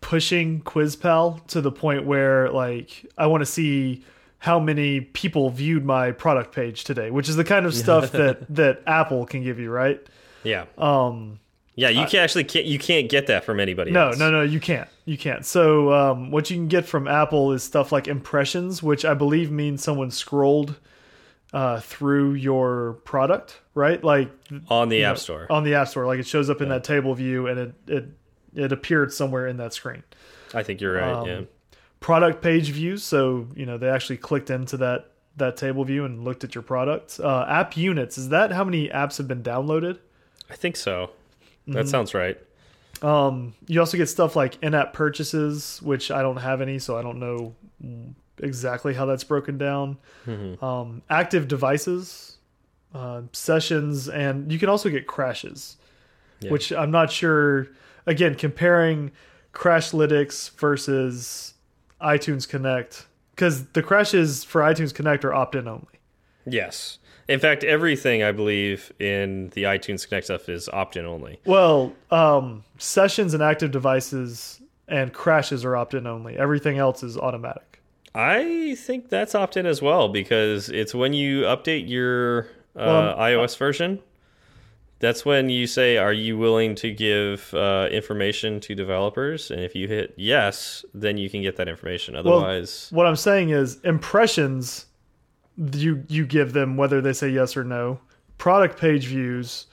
[0.00, 4.04] pushing QuizPal to the point where like I want to see
[4.38, 8.54] how many people viewed my product page today, which is the kind of stuff that
[8.54, 10.08] that Apple can give you, right?
[10.42, 10.66] Yeah.
[10.78, 11.40] Um,
[11.74, 14.18] yeah, you can actually can't you can't get that from anybody no, else.
[14.18, 14.88] No, no, you can't.
[15.06, 15.44] You can't.
[15.46, 19.50] So um, what you can get from Apple is stuff like impressions, which I believe
[19.50, 20.76] means someone scrolled
[21.54, 24.02] uh, through your product, right?
[24.04, 24.30] Like
[24.68, 25.46] on the App know, Store.
[25.48, 26.74] On the App Store, like it shows up in yeah.
[26.74, 28.08] that table view and it it
[28.54, 30.02] it appeared somewhere in that screen.
[30.52, 31.12] I think you're right.
[31.12, 31.40] Um, yeah
[32.02, 33.02] product page views.
[33.02, 36.62] So you know they actually clicked into that that table view and looked at your
[36.62, 37.18] product.
[37.18, 39.98] Uh, app units is that how many apps have been downloaded?
[40.52, 41.10] I think so.
[41.66, 41.88] That mm -hmm.
[41.88, 42.38] sounds right.
[43.02, 47.02] Um, you also get stuff like in-app purchases, which I don't have any, so I
[47.02, 47.54] don't know
[48.38, 49.98] exactly how that's broken down.
[50.26, 50.62] Mm -hmm.
[50.62, 52.38] um, active devices,
[52.94, 55.76] uh, sessions, and you can also get crashes,
[56.40, 56.52] yeah.
[56.52, 57.66] which I'm not sure.
[58.06, 59.12] Again, comparing
[59.52, 61.54] Crashlytics versus
[62.00, 65.98] iTunes Connect because the crashes for iTunes Connect are opt in only.
[66.46, 66.98] Yes.
[67.28, 71.40] In fact, everything I believe in the iTunes Connect stuff is opt in only.
[71.44, 76.36] Well, um, sessions and active devices and crashes are opt in only.
[76.36, 77.80] Everything else is automatic.
[78.14, 82.44] I think that's opt in as well because it's when you update your
[82.76, 84.00] uh, well, iOS version
[85.02, 89.74] that's when you say, "Are you willing to give uh, information to developers?" And if
[89.74, 92.14] you hit yes, then you can get that information.
[92.14, 94.86] Otherwise, well, what I'm saying is impressions.
[95.56, 98.00] You you give them whether they say yes or no.
[98.38, 99.66] Product page views.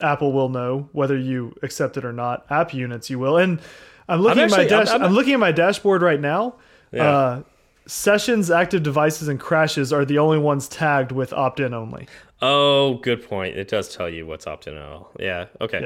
[0.00, 2.46] Apple will know whether you accept it or not.
[2.50, 3.38] App units, you will.
[3.38, 3.60] And
[4.08, 4.88] I'm looking I'm actually, at my dash.
[4.88, 6.56] I'm, I'm, I'm, looking at my dashboard right now.
[6.92, 7.08] Yeah.
[7.08, 7.42] Uh,
[7.86, 12.08] sessions, active devices, and crashes are the only ones tagged with opt-in only.
[12.42, 13.56] Oh, good point.
[13.56, 15.12] It does tell you what's opt-in all.
[15.18, 15.46] Yeah.
[15.60, 15.80] Okay.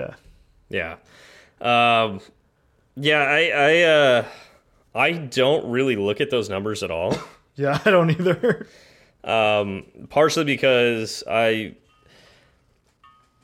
[0.71, 0.97] Yeah.
[1.61, 2.03] Yeah.
[2.03, 2.21] Um,
[2.97, 3.23] yeah.
[3.23, 4.25] I I uh,
[4.95, 7.17] I don't really look at those numbers at all.
[7.59, 8.67] Yeah, I don't either.
[9.25, 11.75] um, partially because I,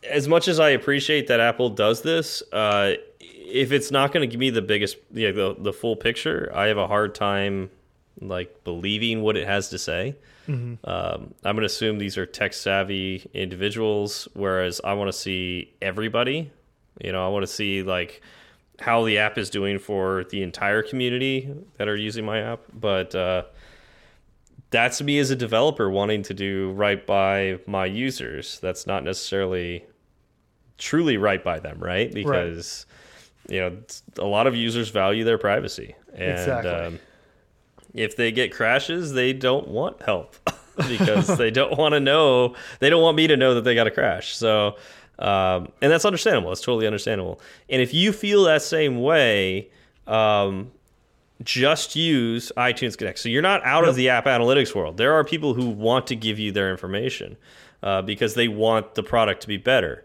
[0.09, 4.27] as much as I appreciate that Apple does this, uh, if it's not going to
[4.27, 7.71] give me the biggest, yeah, the the full picture, I have a hard time
[8.21, 10.17] like believing what it has to say.
[10.85, 15.73] Um, I'm going to assume these are tech savvy individuals, whereas I want to see
[15.81, 16.51] everybody.
[17.03, 18.21] You know, I want to see like
[18.79, 22.61] how the app is doing for the entire community that are using my app.
[22.73, 23.45] But uh,
[24.75, 28.59] that's me as a developer wanting to do right by my users.
[28.59, 29.87] That's not necessarily
[30.79, 32.13] truly right by them, right?
[32.13, 32.85] Because
[33.49, 33.77] you know
[34.19, 36.71] a lot of users value their privacy, and Exactly.
[36.73, 37.01] um,
[37.95, 40.35] if they get crashes, they don't want help
[40.89, 42.57] because they don't want to know.
[42.81, 44.35] They don't want me to know that they got a crash.
[44.37, 44.75] So,
[45.21, 46.51] um, and that's understandable.
[46.51, 47.41] It's totally understandable.
[47.71, 49.71] And if you feel that same way,
[50.09, 50.73] um,
[51.43, 53.19] just use iTunes Connect.
[53.19, 54.97] So you're not out of the app analytics world.
[54.97, 57.37] There are people who want to give you their information
[57.83, 60.05] uh, because they want the product to be better.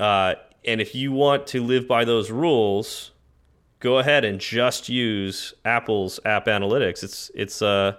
[0.00, 3.12] Uh, and if you want to live by those rules,
[3.80, 7.02] go ahead and just use Apple's app analytics.
[7.04, 7.98] It's it's a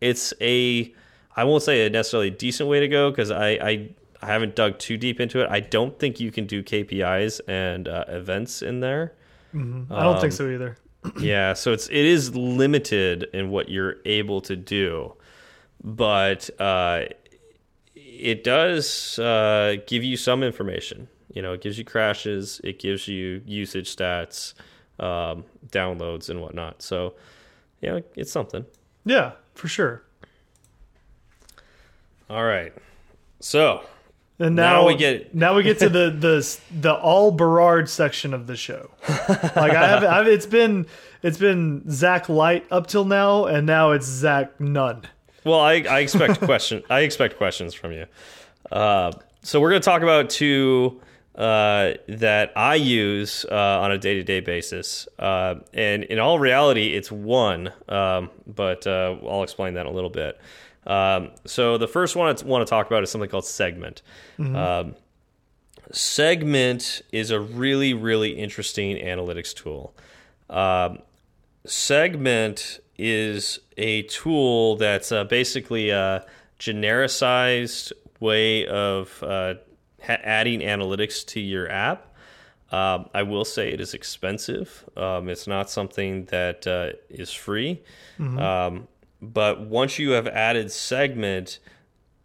[0.00, 0.92] it's a
[1.36, 3.90] I won't say a necessarily decent way to go because I, I
[4.22, 5.48] I haven't dug too deep into it.
[5.50, 9.12] I don't think you can do KPIs and uh, events in there.
[9.54, 10.76] I don't think Um, so either.
[11.20, 15.14] Yeah, so it's it is limited in what you're able to do,
[15.82, 17.04] but uh,
[17.94, 21.08] it does uh, give you some information.
[21.32, 24.54] You know, it gives you crashes, it gives you usage stats,
[24.98, 26.80] um, downloads, and whatnot.
[26.80, 27.14] So,
[27.80, 28.64] yeah, it's something.
[29.04, 30.02] Yeah, for sure.
[32.30, 32.72] All right,
[33.40, 33.84] so
[34.38, 38.34] And Now now, we get- now we get to the the the all Berard section
[38.34, 38.90] of the show.
[39.08, 40.86] Like I have, I've, it's been
[41.22, 45.02] it's been Zach Light up till now, and now it's Zach None.
[45.44, 46.82] Well, I, I expect question.
[46.90, 48.06] I expect questions from you.
[48.70, 51.00] Uh, so we're going to talk about two
[51.36, 56.38] uh, that I use uh, on a day to day basis, uh, and in all
[56.38, 57.72] reality, it's one.
[57.88, 60.38] Um, but uh, I'll explain that in a little bit.
[60.86, 64.02] Um, so the first one I want to talk about is something called segment.
[64.38, 64.94] Um,
[65.92, 69.94] segment is a really really interesting analytics tool.
[70.48, 70.98] Um,
[71.66, 76.24] Segment is a tool that's uh, basically a
[76.60, 79.54] genericized way of uh,
[80.02, 82.14] ha adding analytics to your app.
[82.70, 84.84] Um, I will say it is expensive.
[84.96, 87.82] Um, it's not something that uh, is free.
[88.38, 88.88] Um,
[89.20, 91.58] but once you have added segment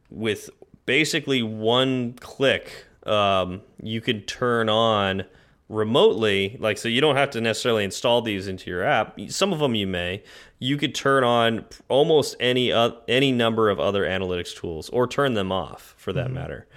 [0.10, 0.50] with
[0.86, 5.26] basically one click, um, you can turn on
[5.72, 9.18] remotely like so you don't have to necessarily install these into your app.
[9.30, 10.22] Some of them you may.
[10.60, 15.34] You could turn on almost any uh, any number of other analytics tools or turn
[15.34, 16.68] them off for that matter.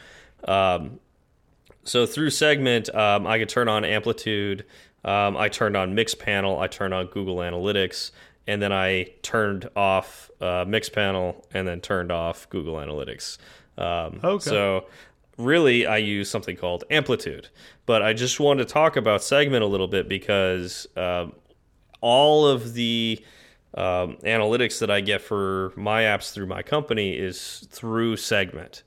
[0.46, 1.00] Um,
[1.83, 4.64] so through segment um, i could turn on amplitude.
[5.05, 6.61] Um, i turned on mixpanel.
[6.61, 8.12] I turned on google analytics
[8.46, 13.38] and then i turned off uh, mixpanel and then turned off google analytics
[13.76, 14.50] um, Okay.
[14.50, 14.87] so
[15.37, 17.48] really I use something called amplitude.
[17.87, 21.33] But I just wanted to talk about segment a little bit because um,
[22.00, 23.20] all of the
[23.74, 28.85] um, analytics that I get for my apps through my company is through segment.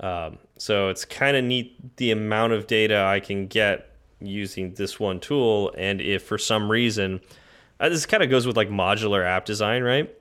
[0.00, 3.90] Um, so it's kind of neat the amount of data I can get
[4.20, 5.72] using this one tool.
[5.78, 7.22] And if for some reason,
[7.80, 10.12] uh, this kind of goes with like modular app design, right?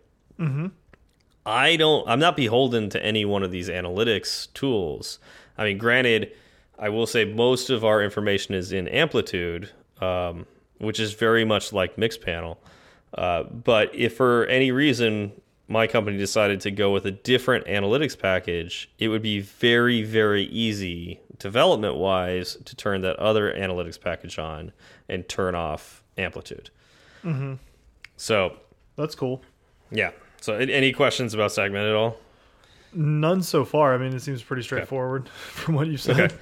[1.45, 5.19] I don't I'm not beholden to any one of these analytics tools.
[5.57, 6.31] I mean, granted,
[6.77, 9.69] I will say most of our information is in Amplitude,
[10.01, 10.45] um,
[10.79, 12.57] which is very much like Mixpanel.
[13.13, 15.31] Uh, but if for any reason
[15.67, 20.43] my company decided to go with a different analytics package, it would be very, very
[20.45, 24.71] easy development wise to turn that other analytics package on
[25.07, 26.69] and turn off Amplitude.
[27.25, 27.53] Mm-hmm.
[28.17, 28.55] So,
[28.95, 29.41] That's cool.
[29.91, 30.11] yeah.
[30.41, 32.17] So, any questions about Segment at all?
[32.93, 33.93] None so far.
[33.95, 36.19] I mean, it seems pretty straightforward from what you said.
[36.19, 36.35] Okay.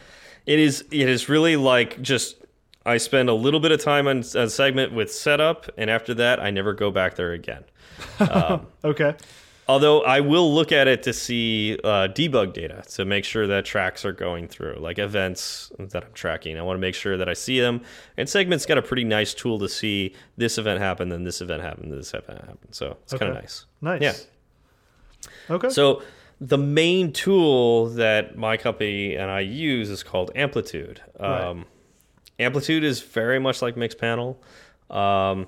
[0.46, 0.84] It is.
[0.91, 2.36] It is really like just.
[2.86, 6.41] I spend a little bit of time on a segment with setup, and after that,
[6.41, 7.63] I never go back there again.
[8.19, 9.15] Um, okay.
[9.67, 13.63] Although I will look at it to see uh, debug data to make sure that
[13.63, 16.58] tracks are going through, like events that I'm tracking.
[16.58, 17.82] I want to make sure that I see them.
[18.17, 21.62] And Segment's got a pretty nice tool to see this event happened, then this event
[21.62, 22.69] happened, then this event happened.
[22.71, 23.65] So it's kind of nice.
[23.82, 24.02] Nice.
[24.02, 24.13] Yeah.
[25.50, 25.69] Okay.
[25.69, 26.04] So
[26.42, 31.02] the main tool that my company and I use is called Amplitude.
[31.17, 31.42] Right.
[31.42, 31.65] Um,
[32.38, 34.35] Amplitude is very much like Mixpanel.
[34.90, 35.48] Um,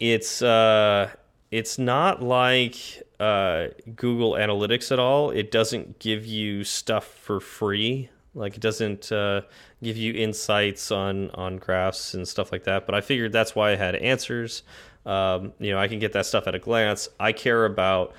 [0.00, 1.10] it's uh,
[1.50, 5.30] it's not like uh, Google Analytics at all.
[5.30, 9.42] It doesn't give you stuff for free Like it doesn't uh,
[9.82, 12.84] give you insights on on graphs and stuff like that.
[12.86, 14.62] But I figured that's why I had answers.
[15.06, 17.08] Um, you know, I can get that stuff at a glance.
[17.18, 18.14] I care about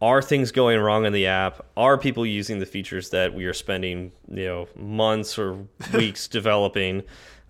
[0.00, 1.64] are things going wrong in the app?
[1.76, 7.02] Are people using the features that we are spending, you know, months or weeks developing?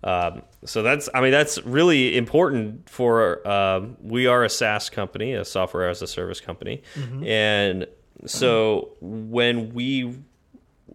[0.03, 3.47] Um, so that's, I mean, that's really important for.
[3.47, 7.27] Um, we are a SaaS company, a software as a service company, mm -hmm.
[7.27, 7.87] and
[8.25, 9.83] so when we,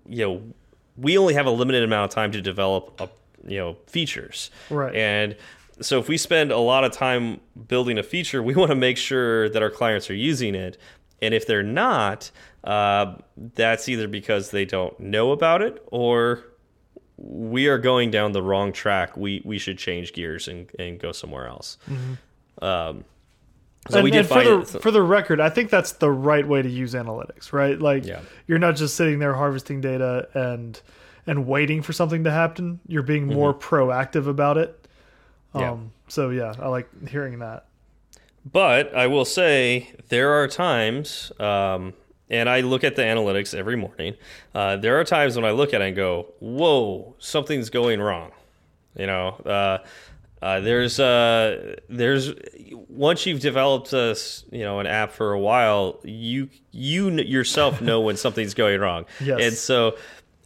[0.09, 0.43] you know,
[0.97, 3.09] we only have a limited amount of time to develop, a,
[3.47, 4.95] you know, features, right?
[4.95, 5.37] And
[5.81, 8.99] so if we spend a lot of time building a feature, we want to make
[8.99, 10.79] sure that our clients are using it
[11.23, 12.31] and if they're not,
[12.65, 13.15] uh,
[13.55, 16.45] that's either because they don't know about it or
[17.23, 19.17] we are going down the wrong track.
[19.17, 21.79] We we should change gears and, and go somewhere else.
[21.89, 22.65] Mm -hmm.
[22.69, 23.05] um,
[23.91, 26.63] so and, we did for the, for the record, I think that's the right way
[26.63, 27.81] to use analytics, right?
[27.81, 28.21] Like yeah.
[28.47, 30.81] you're not just sitting there harvesting data and
[31.27, 32.81] and waiting for something to happen.
[32.87, 33.41] You're being mm-hmm.
[33.41, 33.69] more mm -hmm.
[33.69, 34.89] proactive about it.
[35.55, 35.79] Um, yeah.
[36.09, 37.65] So yeah, I like hearing that.
[38.45, 41.95] But I will say there are times, um,
[42.33, 44.17] and I look at the analytics every morning.
[44.55, 48.33] Uh, there are times when I look at it and go, "Whoa, something's going wrong."
[48.99, 49.79] You know, uh,
[50.43, 52.33] uh, there's uh, there's
[52.89, 54.17] once you've developed a
[54.51, 59.05] you know an app for a while, you you yourself know when something's going wrong.
[59.21, 59.41] Yes.
[59.41, 59.97] And so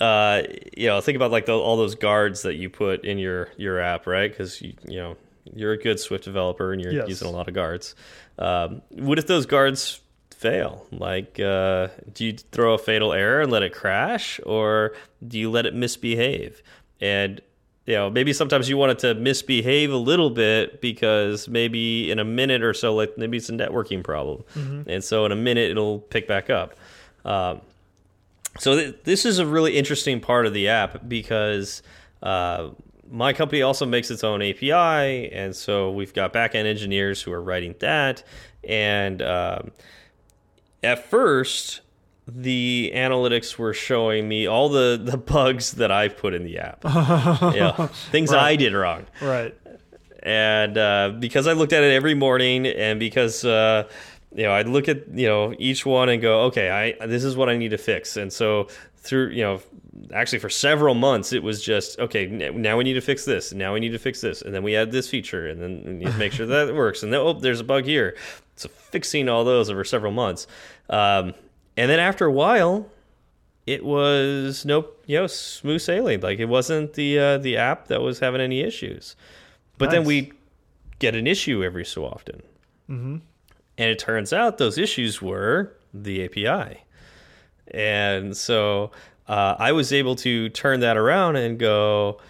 [0.01, 0.43] uh,
[0.77, 3.81] you know, think about like the, all those guards that you put in your your
[3.81, 4.31] app, right?
[4.31, 5.17] Because you you know
[5.55, 7.09] you're a good Swift developer and you're yes.
[7.09, 7.95] using a lot of guards.
[8.39, 10.01] Um, what if those guards
[10.37, 10.87] fail?
[10.93, 14.93] Like, uh, do you throw a fatal error and let it crash, or
[15.27, 16.63] do you let it misbehave?
[17.01, 17.41] And
[17.87, 22.19] you know, maybe sometimes you want it to misbehave a little bit because maybe in
[22.19, 24.95] a minute or so, like maybe it's a networking problem, mm -hmm.
[24.95, 26.75] and so in a minute it'll pick back up.
[27.25, 27.61] Um,
[28.59, 31.83] so th this is a really interesting part of the app because
[32.23, 32.71] uh,
[33.11, 37.43] my company also makes its own API, and so we've got backend engineers who are
[37.43, 38.25] writing that.
[38.69, 39.71] And um,
[40.83, 41.81] at first,
[42.29, 46.85] the analytics were showing me all the the bugs that I've put in the app,
[47.61, 48.43] know, things right.
[48.43, 49.07] I did wrong.
[49.21, 49.55] Right.
[50.23, 53.89] And uh, because I looked at it every morning, and because uh,
[54.35, 57.37] you know, I'd look at you know each one and go, okay, I this is
[57.37, 58.17] what I need to fix.
[58.17, 58.69] And so
[59.07, 59.61] through you know
[60.13, 63.73] actually for several months it was just okay now we need to fix this now
[63.73, 66.09] we need to fix this and then we add this feature and then we need
[66.09, 68.15] to make sure that works and then oh there's a bug here
[68.57, 70.47] so fixing all those over several months.
[70.91, 71.35] Um,
[71.77, 72.89] and then after a while
[73.67, 76.21] it was no you know smooth sailing.
[76.21, 79.17] Like it wasn't the uh, the app that was having any issues.
[79.79, 79.93] But nice.
[79.93, 80.33] then we
[80.99, 82.43] get an issue every so often.
[82.89, 83.21] Mm -hmm.
[83.79, 86.87] and it turns out those issues were the api
[87.73, 88.91] and so
[89.29, 92.21] uh, I was able to turn that around and go,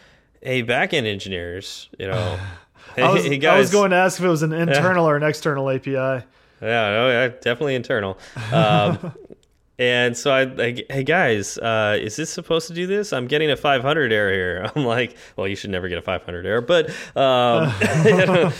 [0.40, 2.38] hey, backend engineers, you know,
[2.96, 3.46] I, was, hey.
[3.46, 5.10] I was going to ask if it was an internal yeah.
[5.10, 6.24] or an external API.
[6.62, 8.18] Yeah, no, yeah, definitely internal.
[8.52, 9.12] Um,
[9.78, 13.12] and so I, I hey guys, uh, is this supposed to do this?
[13.12, 14.70] I'm getting a 500 error here.
[14.76, 17.72] I'm like, well, you should never get a 500 error, but um,
[18.04, 18.52] you know,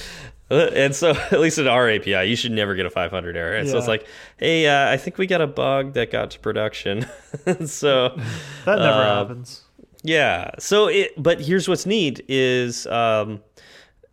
[0.51, 3.57] and so, at least in our API, you should never get a 500 error.
[3.57, 3.73] And yeah.
[3.73, 4.07] so it's like,
[4.37, 7.07] hey, uh, I think we got a bug that got to production.
[7.67, 8.11] so
[8.65, 9.65] that never uh, happens.
[10.05, 10.53] Yeah.
[10.61, 13.43] So it, but here's what's neat is um,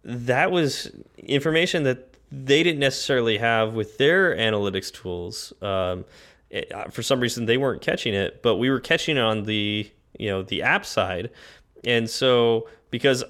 [0.03, 5.53] that was information that they didn't necessarily have with their analytics tools.
[5.61, 6.05] Um,
[6.49, 9.43] it, uh, for some reason, they weren't catching it, but we were catching it on
[9.43, 11.29] the you know the app side,
[11.83, 13.23] and so because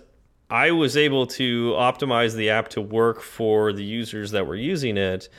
[0.49, 4.97] I was able to optimize the app to work for the users that were using
[4.97, 5.29] it.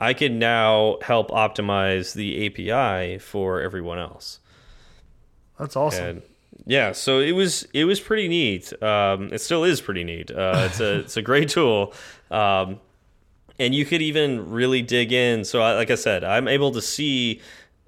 [0.00, 4.40] I can now help optimize the API for everyone else.
[5.60, 6.04] That's awesome.
[6.04, 6.22] And
[6.66, 8.72] yeah, so it was it was pretty neat.
[8.82, 10.30] Um, it still is pretty neat.
[10.30, 11.92] Uh, it's a it's a great tool,
[12.30, 12.80] um,
[13.58, 15.44] and you could even really dig in.
[15.44, 17.40] So, I, like I said, I'm able to see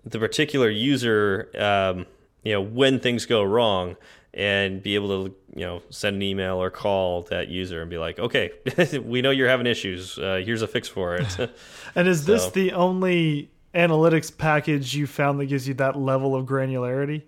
[0.04, 2.06] the particular user, um,
[2.42, 3.96] you know, when things go wrong,
[4.34, 7.98] and be able to you know send an email or call that user and be
[7.98, 8.50] like okay
[9.04, 11.38] we know you're having issues uh, here's a fix for it
[11.94, 12.32] and is so.
[12.32, 17.22] this the only analytics package you found that gives you that level of granularity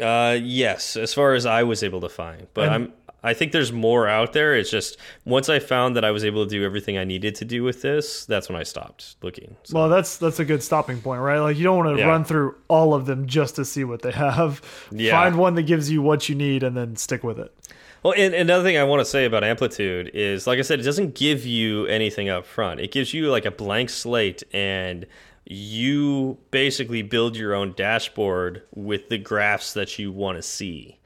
[0.00, 2.92] uh, yes as far as i was able to find but and, i'm
[3.24, 4.56] I think there's more out there.
[4.56, 7.44] It's just once I found that I was able to do everything I needed to
[7.44, 9.56] do with this, that's when I stopped looking.
[9.62, 9.78] So.
[9.78, 11.38] Well, that's that's a good stopping point, right?
[11.38, 12.08] Like you don't want to yeah.
[12.08, 14.60] run through all of them just to see what they have.
[14.90, 15.12] Yeah.
[15.12, 17.54] Find one that gives you what you need and then stick with it.
[18.02, 20.82] Well, and another thing I want to say about Amplitude is, like I said, it
[20.82, 22.80] doesn't give you anything up front.
[22.80, 25.06] It gives you like a blank slate and
[25.44, 30.98] you basically build your own dashboard with the graphs that you want to see.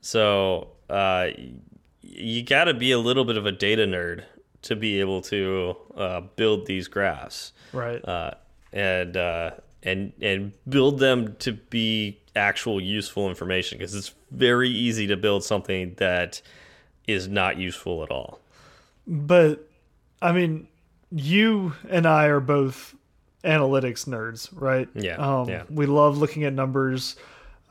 [0.00, 1.28] So uh,
[2.02, 4.24] you got to be a little bit of a data nerd
[4.62, 8.04] to be able to uh, build these graphs, Right.
[8.06, 8.32] uh,
[8.72, 9.50] and uh,
[9.82, 15.44] and and build them to be actual useful information because it's very easy to build
[15.44, 16.40] something that
[17.06, 18.38] is not useful at all.
[19.06, 19.68] But
[20.20, 20.68] I mean,
[21.10, 22.94] you and I are both
[23.44, 24.88] analytics nerds, right?
[24.94, 25.64] Yeah, Um, yeah.
[25.70, 27.16] We love looking at numbers.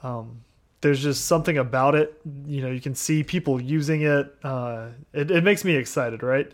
[0.03, 0.41] Um,
[0.81, 2.19] there's just something about it.
[2.45, 4.35] You know, you can see people using it.
[4.43, 6.51] Uh, it, it makes me excited, right?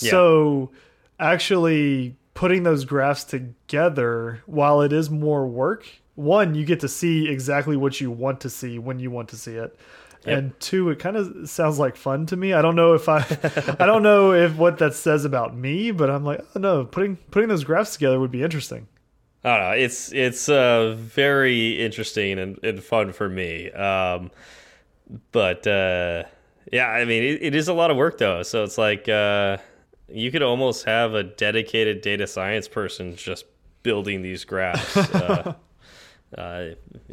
[0.00, 0.10] Yeah.
[0.10, 0.70] So
[1.18, 7.28] actually putting those graphs together, while it is more work, one, you get to see
[7.28, 9.76] exactly what you want to see when you want to see it.
[10.26, 10.38] Yep.
[10.38, 12.52] And two, it kind of sounds like fun to me.
[12.52, 13.24] I don't know if I,
[13.78, 17.16] I don't know if what that says about me, but I'm like, oh no, putting
[17.16, 18.86] putting those graphs together would be interesting.
[19.42, 19.84] I don't know.
[19.84, 23.70] It's it's uh, very interesting and, and fun for me.
[23.70, 24.30] Um,
[25.32, 26.24] but uh,
[26.70, 28.42] yeah, I mean, it, it is a lot of work though.
[28.42, 29.56] So it's like uh,
[30.08, 33.46] you could almost have a dedicated data science person just
[33.82, 34.96] building these graphs.
[36.36, 36.64] uh,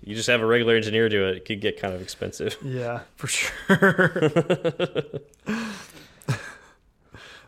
[0.04, 1.38] you just have a regular engineer do it.
[1.38, 2.58] It could get kind of expensive.
[2.64, 4.22] Yeah, for sure.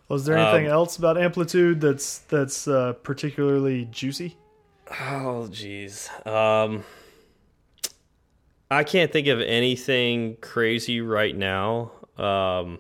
[0.08, 4.38] Was there anything Um, else about amplitude that's that's uh, particularly juicy?
[4.90, 6.10] Oh, jeez.
[6.26, 6.84] Um,
[8.72, 11.92] I can't think of anything crazy right now.
[12.18, 12.80] Um,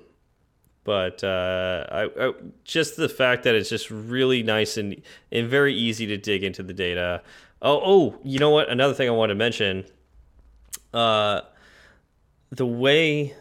[0.84, 2.34] but uh, I, I,
[2.64, 5.00] just the fact that it's just really nice and
[5.32, 7.22] and very easy to dig into the data.
[7.62, 8.70] Oh, oh, you know what?
[8.70, 9.86] Another thing I want to mention.
[10.94, 11.42] Uh,
[12.52, 13.36] the way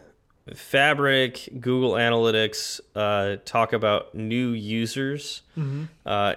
[0.55, 5.43] Fabric, Google Analytics uh, talk about new users.
[6.05, 6.35] Uh,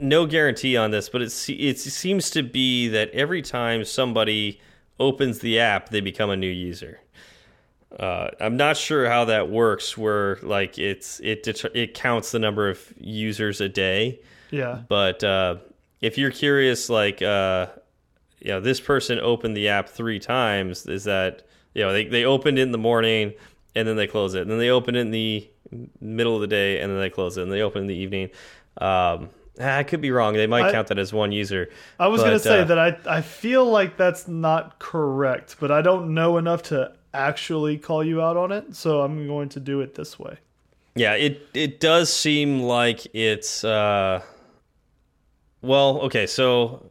[0.00, 4.60] no guarantee on this, but it se- it seems to be that every time somebody
[4.98, 7.00] opens the app, they become a new user.
[7.98, 9.98] Uh, I'm not sure how that works.
[9.98, 15.56] Where like it's it it counts the number of users a day, Yeah, but uh,
[16.02, 17.68] if you're curious, like uh,
[18.40, 20.84] you know, this person opened the app three times.
[20.86, 21.44] Is that
[21.74, 23.32] you know they they opened it in the morning
[23.74, 25.48] and then they close it, and then they open it in the
[26.00, 28.28] middle of the day and then they close it, and they open in the evening.
[28.78, 29.30] Um,
[29.60, 30.34] I could be wrong.
[30.34, 31.70] They might I- count that as one user.
[31.98, 35.70] I was going to say uh, that I I feel like that's not correct, but
[35.70, 39.60] I don't know enough to actually call you out on it, so I'm going to
[39.60, 40.38] do it this way.
[40.94, 44.22] Yeah, it it does seem like it's uh
[45.62, 46.90] well, okay, so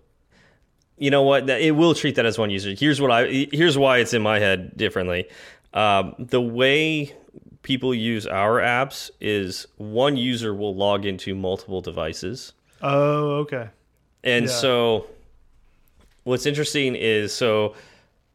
[0.98, 1.50] you know what?
[1.50, 2.74] It will treat that as one user.
[2.74, 5.28] Here's what I here's why it's in my head differently.
[5.74, 7.14] Um, the way
[7.64, 12.54] people use our apps is one user will log into multiple devices.
[12.82, 13.70] Oh, okay.
[14.24, 14.52] And Yeah.
[14.52, 15.06] so
[16.24, 17.76] what's interesting is so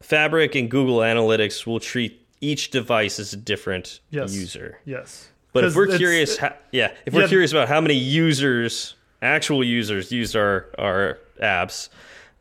[0.01, 4.33] Fabric and Google Analytics will treat each device as a different Yes.
[4.33, 4.79] user.
[4.85, 5.29] Yes.
[5.53, 10.11] But if we're curious, ha yeah, if we're curious about how many users, actual users,
[10.11, 11.89] used our our apps,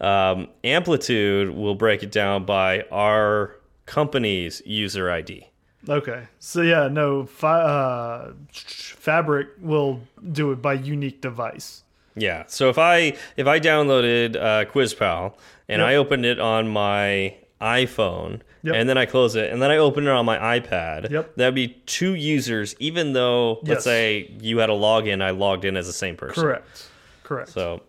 [0.00, 3.56] um, Amplitude will break it down by our
[3.86, 5.46] company's user ID.
[5.88, 6.24] Okay.
[6.38, 10.00] So yeah, no, fi uh, Fabric will
[10.32, 11.82] do it by unique device.
[12.16, 12.44] Yeah.
[12.48, 15.34] So if I if I downloaded uh, QuizPal
[15.68, 15.88] and Yep.
[15.88, 18.74] I opened it on my iPhone Yep.
[18.74, 21.36] and then I close it and then I open it on my iPad, Yep.
[21.36, 22.74] that'd be two users.
[22.78, 23.84] Even though let's Yes.
[23.84, 26.42] say you had a login, I logged in as the same person.
[26.42, 26.88] Correct.
[27.22, 27.50] Correct.
[27.50, 27.82] So,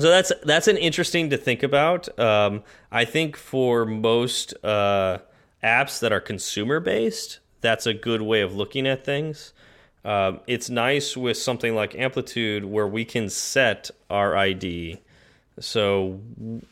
[0.00, 2.18] so that's that's an interesting to think about.
[2.18, 5.18] Um, I think for most uh,
[5.62, 9.52] apps that are consumer based, that's a good way of looking at things.
[10.04, 15.00] Um, it's nice with something like Amplitude where we can set our ID.
[15.60, 16.20] So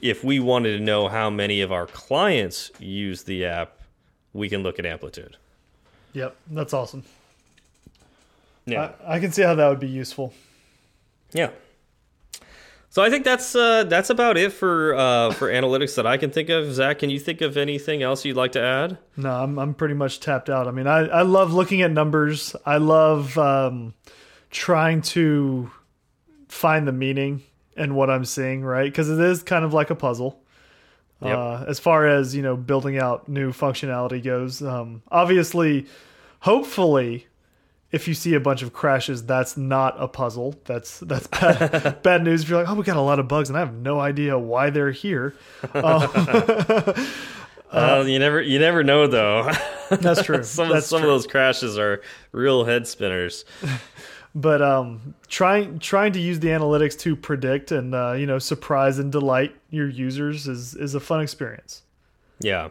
[0.01, 3.79] if we wanted to know how many of our clients use the app,
[4.33, 5.37] we can look at Amplitude.
[6.15, 7.05] Yep, that's awesome.
[8.67, 8.93] Yeah.
[9.07, 10.35] I, I can see how that would be useful.
[11.33, 11.51] Yeah.
[12.91, 16.31] So I think that's uh, that's about it for uh, for analytics that I can
[16.31, 16.71] think of.
[16.75, 18.99] Zach, can you think of anything else you'd like to add?
[19.17, 20.69] No, I'm I'm pretty much tapped out.
[20.69, 22.55] I mean, I I love looking at numbers.
[22.67, 23.95] I love um,
[24.51, 25.71] trying to
[26.49, 27.43] find the meaning
[27.77, 28.91] in what I'm seeing, right?
[28.91, 30.39] Because it is kind of like a puzzle.
[31.23, 31.39] Yep.
[31.39, 35.87] Uh, as far as you know, building out new functionality goes, um, obviously,
[36.41, 37.27] hopefully,
[37.93, 40.57] if you see a bunch of crashes, that's not a puzzle.
[40.65, 42.43] That's that's bad, bad news.
[42.43, 44.39] If you're like, oh, we got a lot of bugs, and I have no idea
[44.39, 45.35] why they're here.
[47.73, 49.51] Uh, you never you never know though.
[49.89, 50.43] That's true.
[50.43, 51.09] some that's some true.
[51.09, 53.47] of those crashes are real head spinners.
[54.35, 58.99] But um, trying trying to use the analytics to predict and uh, you know surprise
[58.99, 61.83] and delight your users is is a fun experience.
[62.41, 62.71] Yeah,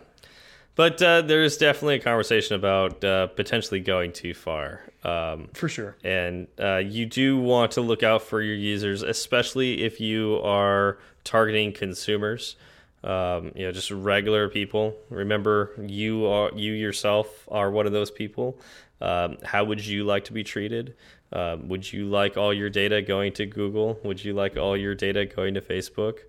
[0.76, 4.82] but uh, there's definitely a conversation about uh, potentially going too far.
[5.04, 5.96] Um, For sure.
[6.04, 10.98] and uh, you do want to look out for your users, especially if you are
[11.24, 12.56] targeting consumers.
[13.04, 14.96] Um, you know, just regular people.
[15.10, 18.60] Remember, you are you yourself are one of those people.
[19.02, 20.94] Um, how would you like to be treated?
[21.34, 24.00] Um, would you like all your data going to Google?
[24.04, 26.20] Would you like all your data going to Facebook?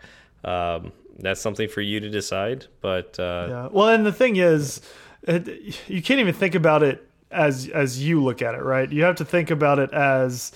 [0.44, 2.66] Um, that's something for you to decide.
[2.80, 3.68] But uh, Yeah.
[3.70, 4.80] Well, and the thing is,
[5.22, 5.48] it,
[5.88, 8.90] you can't even think about it as as you look at it, right?
[8.90, 10.52] You have to think about it as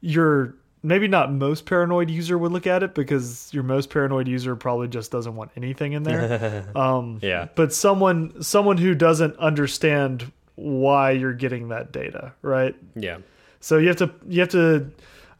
[0.00, 4.54] your maybe not most paranoid user would look at it because your most paranoid user
[4.54, 6.64] probably just doesn't want anything in there.
[6.76, 12.74] um, yeah, but someone someone who doesn't understand why you're getting that data, right?
[12.94, 13.18] yeah,
[13.60, 14.90] So you have to you have to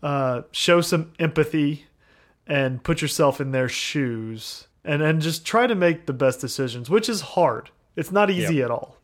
[0.03, 1.87] uh, show some empathy
[2.47, 6.89] and put yourself in their shoes and and just try to make the best decisions,
[6.91, 7.71] which is hard.
[7.97, 8.65] It's not easy Yep.
[8.67, 8.97] at all.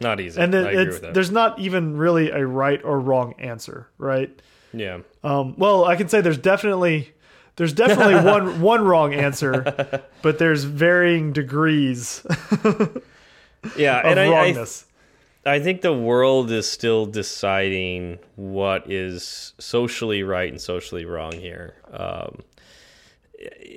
[0.00, 0.40] not easy.
[0.40, 1.14] And I agree it's with that.
[1.14, 4.30] there's not even really a right or wrong answer, right?
[4.72, 7.12] yeah, Um, well, I can say there's definitely
[7.56, 12.24] there's definitely one one wrong answer, but there's varying degrees
[13.76, 14.52] yeah, of and I, I.
[15.46, 21.74] I think the world is still deciding what is socially right and socially wrong here.
[21.90, 22.42] Um,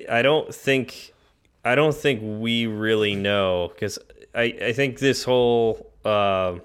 [0.10, 1.14] I don't think
[1.64, 3.98] I don't think we really know because
[4.36, 6.56] I, I think this whole uh,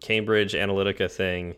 [0.00, 1.54] Cambridge Analytica thing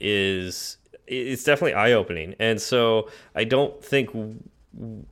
[0.00, 4.10] is it's definitely eye opening, and so I don't think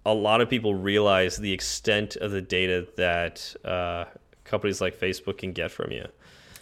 [0.04, 4.06] a lot of people realize the extent of the data that uh,
[4.42, 6.08] companies like Facebook can get from you.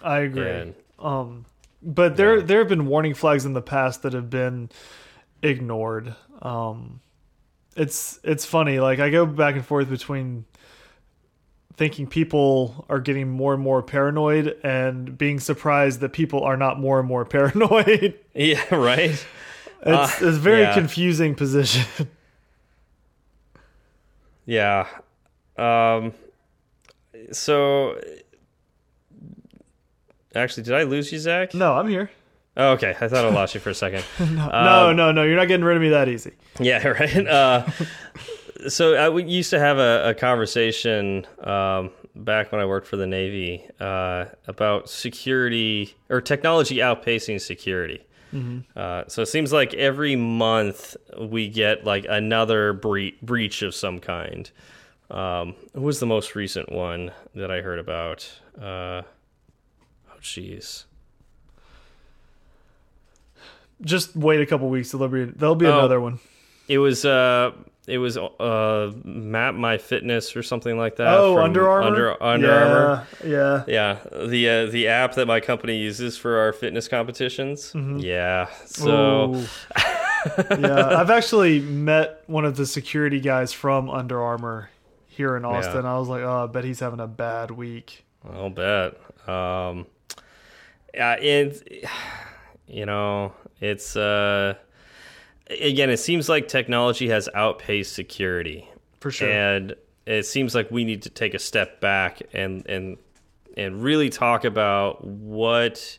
[0.02, 0.48] I agree.
[0.50, 1.44] And Um,
[1.82, 4.70] but there there have been warning flags in the past that have been
[5.42, 6.14] ignored.
[6.40, 7.00] Um,
[7.76, 8.78] it's it's funny.
[8.80, 10.44] Like I go back and forth between
[11.74, 16.78] thinking people are getting more and more paranoid and being surprised that people are not
[16.78, 18.18] more and more paranoid.
[18.34, 19.10] Yeah, right.
[19.10, 19.26] It's,
[19.84, 20.74] Uh, it's a very yeah.
[20.74, 21.86] confusing position.
[24.46, 24.86] Yeah.
[25.56, 26.12] Um
[27.30, 28.00] so
[30.34, 31.54] actually did I lose you, Zach?
[31.54, 32.10] no, I'm here.
[32.56, 32.94] Oh, okay.
[33.00, 34.04] I thought I lost you for a second.
[34.20, 35.22] No, Um, no, no.
[35.22, 36.32] You're not getting rid of me that easy.
[36.60, 37.26] Yeah, right.
[37.26, 37.66] Uh
[38.68, 42.96] so I we used to have a, a conversation um back when I worked for
[42.96, 48.04] the Navy uh about security or technology outpacing security.
[48.74, 53.98] Uh, so it seems like every month we get like another bre breach of some
[53.98, 54.50] kind.
[55.10, 58.26] Um, what was the most recent one that I heard about?
[58.58, 59.02] Uh,
[60.22, 60.84] jeez.
[63.80, 64.92] Just wait a couple weeks.
[64.92, 65.78] There'll be there'll be Oh.
[65.78, 66.20] another one.
[66.68, 67.50] It was uh,
[67.88, 71.08] it was uh, Map My Fitness or something like that.
[71.18, 71.86] Oh, Under Armour.
[71.88, 73.06] Under, Under yeah, Armour.
[73.24, 73.64] Yeah.
[73.66, 77.72] Yeah, the uh, the app that my company uses for our fitness competitions.
[77.74, 79.34] Yeah, so
[80.50, 84.70] yeah, I've actually met one of the security guys from Under Armour
[85.08, 85.84] here in Austin.
[85.84, 88.04] I was like, oh, I bet he's having a bad week.
[88.32, 88.94] I'll bet.
[89.28, 89.86] Um,
[90.94, 91.62] yeah, it's
[92.66, 94.54] you know, it's uh,
[95.48, 98.68] again, it seems like technology has outpaced security,
[99.00, 99.30] For sure.
[99.30, 99.74] and
[100.06, 102.96] it seems like we need to take a step back and and
[103.56, 105.98] and really talk about what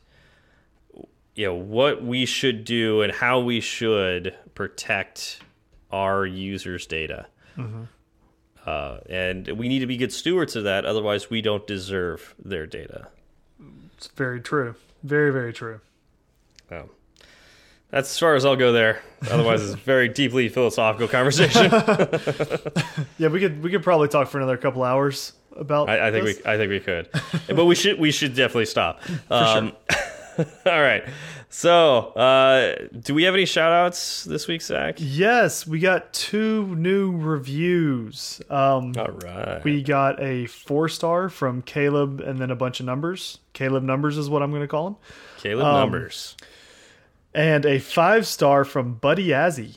[1.35, 5.39] you know what we should do and how we should protect
[5.91, 7.27] our users' data.
[8.65, 10.85] Uh, and we need to be good stewards of that.
[10.85, 13.07] Otherwise, we don't deserve their data.
[14.03, 14.75] It's very true.
[15.03, 15.79] Very, very true.
[17.89, 19.01] That's as far as I'll go there.
[19.29, 21.71] Otherwise, it's a very deeply philosophical conversation.
[23.19, 25.87] Yeah, we could we could probably talk for another couple hours about.
[25.89, 26.37] I, I think this.
[26.43, 27.07] we, I think we could,
[27.47, 29.01] but we should, we should definitely stop.
[29.29, 29.73] Um,
[30.65, 31.03] all right.
[31.55, 34.95] So, uh, do we have any shout outs this week, Zach?
[34.97, 38.41] Yes, we got two new reviews.
[38.49, 39.63] Um, All right.
[39.63, 43.37] we got a four star from Caleb, and then a bunch of numbers.
[43.53, 44.95] Caleb numbers is what I'm going to call him,
[45.37, 46.35] Caleb um, numbers.
[47.35, 49.75] and a five star from Buddy Azzy,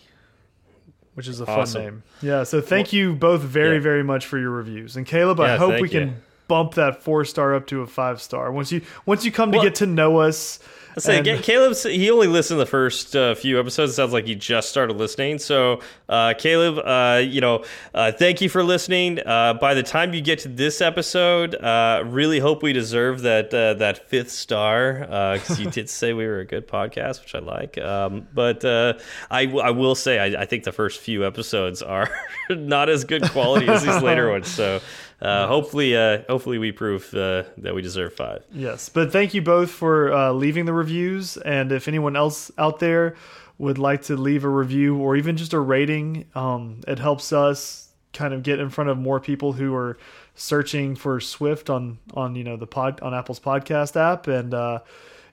[1.13, 2.03] which is a fun name.
[2.23, 3.83] Yeah, so thank you both very yeah.
[3.83, 4.97] very much for your reviews.
[4.97, 8.51] And Caleb, I hope we can bump that four star up to a five star
[8.51, 10.59] once you once you come to Well- get to know us.
[10.97, 13.93] I say, and- Caleb, he only listened to the first uh, few episodes.
[13.93, 15.39] It sounds like he just started listening.
[15.39, 19.19] So, uh, Caleb, uh, you know, uh, thank you for listening.
[19.25, 23.53] Uh, by the time you get to this episode, uh, really hope we deserve that
[23.53, 25.01] uh, that fifth star
[25.35, 27.77] because you did say we were a good podcast, which I like.
[27.77, 28.95] Um, but uh,
[29.31, 32.11] I, I will say, I, I think the first few episodes are
[32.51, 34.49] not as good quality as these later ones.
[34.49, 34.81] So.
[35.21, 38.45] Uh, hopefully, uh, hopefully, we prove uh, that we deserve five.
[38.53, 41.37] Yes, but thank you both for uh, leaving the reviews.
[41.39, 43.15] And if anyone else out there
[43.59, 47.89] would like to leave a review or even just a rating, um, it helps us
[48.13, 49.97] kind of get in front of more people who are
[50.35, 54.81] searching for Swift on on you know the pod on Apple's podcast app, and uh,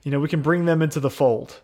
[0.02, 1.60] you know we can bring them into the fold.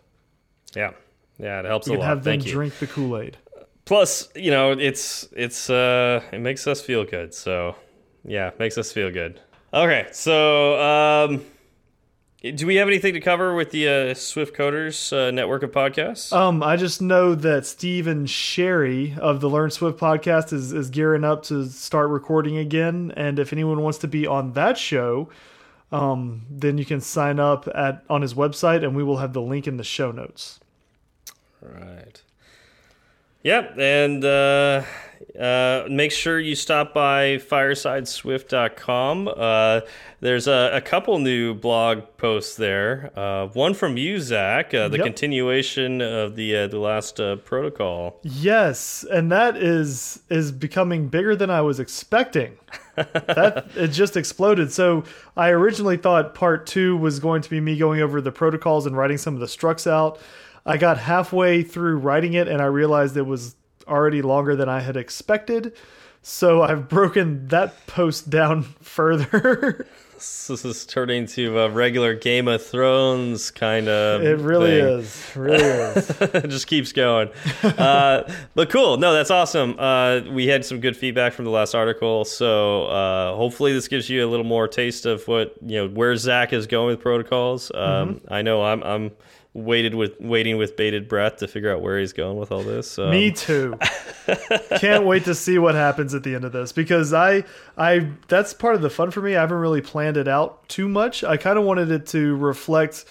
[0.75, 0.91] Yeah,
[1.39, 2.07] yeah, it helps We a can lot.
[2.09, 2.51] have them Thank you.
[2.51, 3.37] drink the Kool Aid.
[3.85, 7.33] Plus, you know, it's it's uh it makes us feel good.
[7.33, 7.75] So,
[8.23, 9.39] yeah, makes us feel good.
[9.73, 11.45] Okay, so um
[12.41, 16.33] do we have anything to cover with the uh, Swift Coders uh, network of podcasts?
[16.33, 20.89] Um, I just know that Steve and Sherry of the Learn Swift podcast is, is
[20.89, 23.13] gearing up to start recording again.
[23.15, 25.29] And if anyone wants to be on that show,
[25.91, 29.41] um, then you can sign up at on his website, and we will have the
[29.41, 30.59] link in the show notes.
[31.61, 32.23] Right.
[33.43, 34.83] Yep, and uh,
[35.39, 39.27] uh, make sure you stop by firesideswift.com.
[39.35, 39.81] Uh,
[40.19, 43.11] there's a, a couple new blog posts there.
[43.17, 45.05] Uh, one from you, Zach, uh, the Yep.
[45.05, 48.19] continuation of the uh, the last uh, protocol.
[48.23, 52.57] Yes, and that is is becoming bigger than I was expecting.
[52.95, 54.71] that it just exploded.
[54.71, 55.03] So
[55.35, 58.95] I originally thought part two was going to be me going over the protocols and
[58.95, 60.19] writing some of the structs out.
[60.65, 63.55] I got halfway through writing it and I realized it was
[63.91, 65.73] already longer than I had expected.
[66.23, 69.85] So I've broken that post down further.
[70.15, 74.21] This is turning to a regular Game of Thrones kind of.
[74.21, 74.99] it really thing.
[74.99, 75.29] is.
[75.31, 76.09] It really is.
[76.21, 77.29] it just keeps going.
[77.63, 78.97] Uh, but cool.
[78.97, 79.75] No, that's awesome.
[79.79, 84.09] Uh, we had some good feedback from the last article, so uh, hopefully this gives
[84.09, 87.71] you a little more taste of what you know where Zach is going with protocols.
[87.73, 89.11] Um, I know I'm I'm
[89.53, 92.97] waited with waiting with bated breath to figure out where he's going with all this.
[92.97, 93.77] Um, Me too.
[94.77, 97.43] Can't wait to see what happens at the end of this because I
[97.77, 99.35] I that's part of the fun for me.
[99.35, 101.23] I haven't really planned it out too much.
[101.23, 103.05] I kind of wanted it to reflect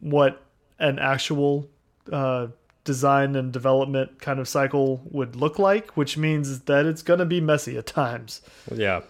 [0.00, 0.42] what
[0.78, 1.68] an actual
[2.10, 2.48] uh,
[2.84, 7.26] design and development kind of cycle would look like, which means that it's going to
[7.26, 8.40] be messy at times.
[8.72, 9.02] Yeah.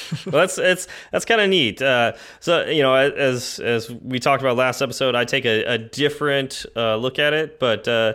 [0.26, 1.80] well, that's it's that's kind of neat.
[1.82, 5.78] Uh, so you know, as as we talked about last episode, I take a, a
[5.78, 8.14] different uh, look at it, but uh,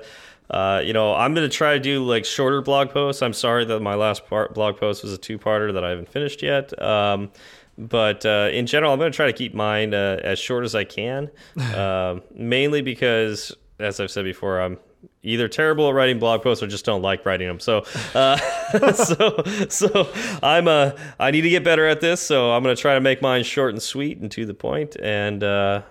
[0.50, 3.22] uh, you know, I'm going to try to do like shorter blog posts.
[3.22, 6.10] I'm sorry that my last part blog post was a two parter that I haven't
[6.10, 6.80] finished yet.
[6.82, 7.32] Um,
[7.78, 10.74] but uh, in general, I'm going to try to keep mine uh, as short as
[10.74, 11.30] I can,
[11.76, 14.80] um, mainly because, as I've said before, I'm
[15.28, 17.60] either terrible at writing blog posts or just don't like writing them.
[17.60, 17.84] So,
[18.16, 18.38] uh,
[18.94, 20.12] so, so
[20.42, 22.22] I'm uh, I need to get better at this.
[22.22, 24.96] So I'm going to try to make mine short and sweet and to the point.
[25.02, 25.82] And uh,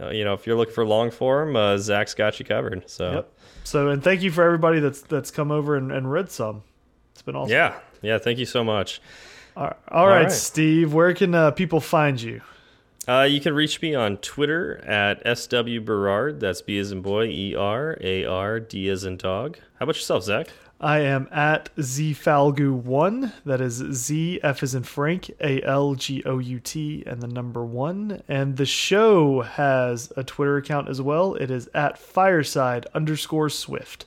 [0.00, 2.88] uh, you know, if you're looking for long form, uh, Zach's got you covered.
[2.88, 3.30] So, Yep.
[3.64, 6.62] So and thank you for everybody that's that's come over and, and read some.
[7.12, 7.52] It's been awesome.
[7.52, 8.18] yeah, yeah.
[8.18, 9.00] Thank you so much.
[9.56, 10.32] All right, All right, right.
[10.32, 10.92] Steve.
[10.92, 12.42] Where can uh, people find you?
[13.06, 16.40] Uh, you can reach me on Twitter at SW Berard.
[16.40, 19.58] That's B as in boy, E R A R D as in dog.
[19.78, 20.48] How about yourself, Zach?
[20.80, 23.32] I am at zfalgout1.
[23.44, 27.26] That is Z F as in Frank A L G O U T and the
[27.26, 28.22] number one.
[28.28, 31.34] And the show has a Twitter account as well.
[31.34, 34.06] It is at fireside underscore swift.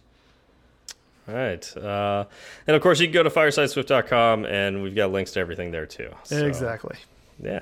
[1.28, 1.78] All right.
[1.78, 2.26] Uh,
[2.68, 5.86] and of course, you can go to firesideswift.com and we've got links to everything there
[5.86, 6.10] too.
[6.24, 6.95] So, Exactly.
[7.41, 7.60] Yeah.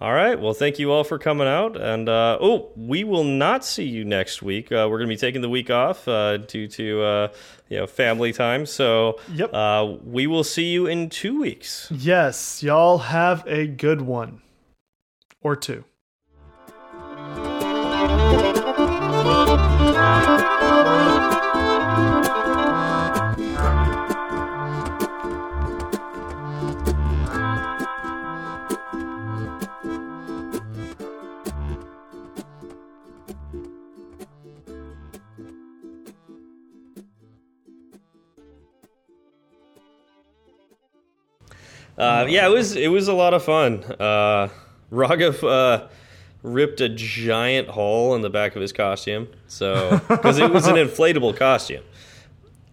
[0.00, 0.40] All right.
[0.40, 1.78] Well, thank you all for coming out.
[1.78, 4.72] And uh, oh, we will not see you next week.
[4.72, 7.28] Uh, we're going to be taking the week off uh, due to uh,
[7.68, 8.64] you know family time.
[8.64, 9.52] So Yep.
[9.52, 11.88] uh, we will see you in two weeks.
[11.94, 14.40] Yes, y'all have a good one
[15.42, 15.84] or two.
[42.00, 43.84] Uh, yeah, it was it was a lot of fun.
[43.84, 44.48] Uh,
[44.90, 45.88] Raghav uh,
[46.42, 50.76] ripped a giant hole in the back of his costume, so because it was an
[50.76, 51.84] inflatable costume.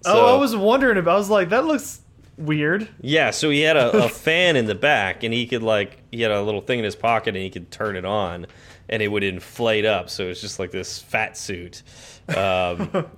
[0.05, 1.15] oh, I was wondering about.
[1.15, 2.01] I was like, that looks
[2.37, 2.87] weird.
[3.01, 6.21] Yeah, so he had a, a fan in the back, and he could like he
[6.21, 8.47] had a little thing in his pocket, and he could turn it on,
[8.87, 10.09] and it would inflate up.
[10.09, 11.83] So it's just like this fat suit,
[12.29, 12.35] um,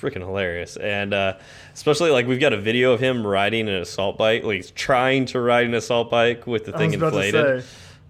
[0.00, 0.76] freaking hilarious.
[0.76, 1.38] And uh,
[1.74, 5.26] especially like we've got a video of him riding an assault bike, like he's trying
[5.26, 7.64] to ride an assault bike with the thing inflated.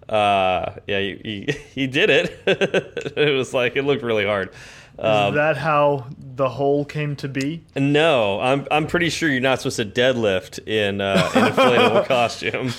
[0.07, 2.39] Uh, yeah, he, he he did it.
[2.45, 4.51] it was like it looked really hard.
[4.99, 7.63] Um, Is that how the whole came to be?
[7.75, 12.73] No, I'm I'm pretty sure you're not supposed to deadlift in uh, an inflatable costume.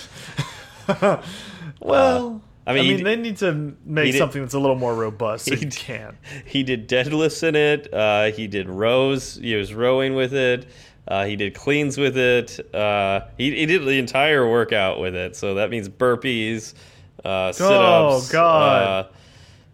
[1.80, 5.48] Well, I mean, he- they need to make did- something that's a little more robust.
[5.50, 6.16] He d- can.
[6.46, 7.92] He did deadlifts in it.
[7.92, 9.36] Uh, he did rows.
[9.36, 10.66] He was rowing with it.
[11.06, 12.58] Uh, he did cleans with it.
[12.74, 15.36] Uh, he, he did the entire workout with it.
[15.36, 16.72] So that means burpees,
[17.24, 18.30] uh, sit ups.
[18.30, 18.82] Oh, God.
[18.82, 19.08] Uh,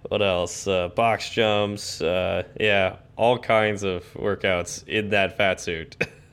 [0.08, 0.66] what else?
[0.66, 2.00] Uh, box jumps.
[2.02, 5.96] Uh, yeah, all kinds of workouts in that fat suit.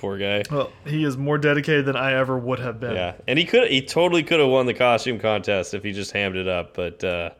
[0.00, 0.42] Poor guy.
[0.50, 2.94] Well, he is more dedicated than I ever would have been.
[2.94, 6.12] Yeah, and he could he totally could have won the costume contest if he just
[6.12, 7.30] hammed it up, but uh,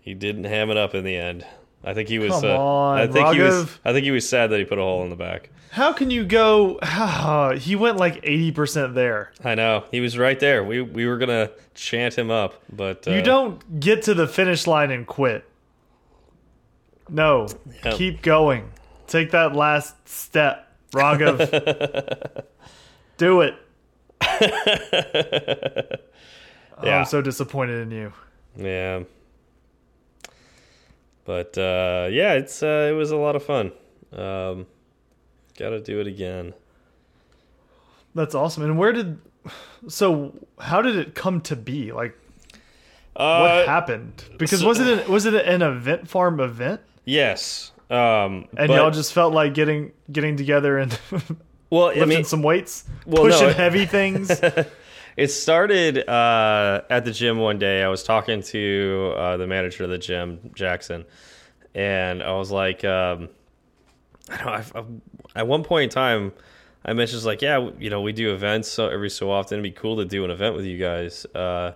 [0.00, 1.46] he didn't ham it up in the end.
[1.84, 2.32] I think he was.
[2.32, 3.70] Come uh, on, I think he was.
[3.84, 5.50] I think he was sad that he put a hole in the back.
[5.70, 6.80] How can you go?
[7.58, 9.32] he went like eighty percent there.
[9.44, 10.64] I know he was right there.
[10.64, 14.66] We we were gonna chant him up, but uh, You don't get to the finish
[14.66, 15.48] line and quit.
[17.08, 17.46] No,
[17.92, 18.72] keep going.
[19.06, 20.63] Take that last step,
[20.94, 22.44] Raghav.
[23.16, 23.54] Do it.
[26.76, 26.98] Oh, Yeah.
[26.98, 28.12] I'm so disappointed in you.
[28.56, 29.04] Yeah.
[31.24, 33.70] But uh, yeah, it's uh, it was a lot of fun.
[34.12, 34.66] Um,
[35.56, 36.52] Got to do it again.
[38.16, 38.64] That's awesome.
[38.64, 39.18] And where did?
[39.86, 41.92] So how did it come to be?
[41.92, 42.18] Like
[43.14, 44.24] what Uh, happened?
[44.36, 46.80] Because so- was it an, was it an event farm event?
[47.04, 47.70] yes.
[47.90, 50.98] Um, And y'all just felt like getting getting together and
[51.70, 54.30] well, I lifting mean, some weights, well, no, pushing it- heavy things.
[55.16, 57.82] It started uh, at the gym one day.
[57.84, 61.04] I was talking to uh, the manager of the gym, Jackson,
[61.74, 63.28] and I was like, um,
[64.30, 65.00] I don't know, I've, I've-
[65.36, 66.32] at one point in time,
[66.84, 69.56] I mentioned like, yeah, you know, we do events so every so often.
[69.58, 71.26] It'd be cool to do an event with you guys.
[71.34, 71.72] Uh,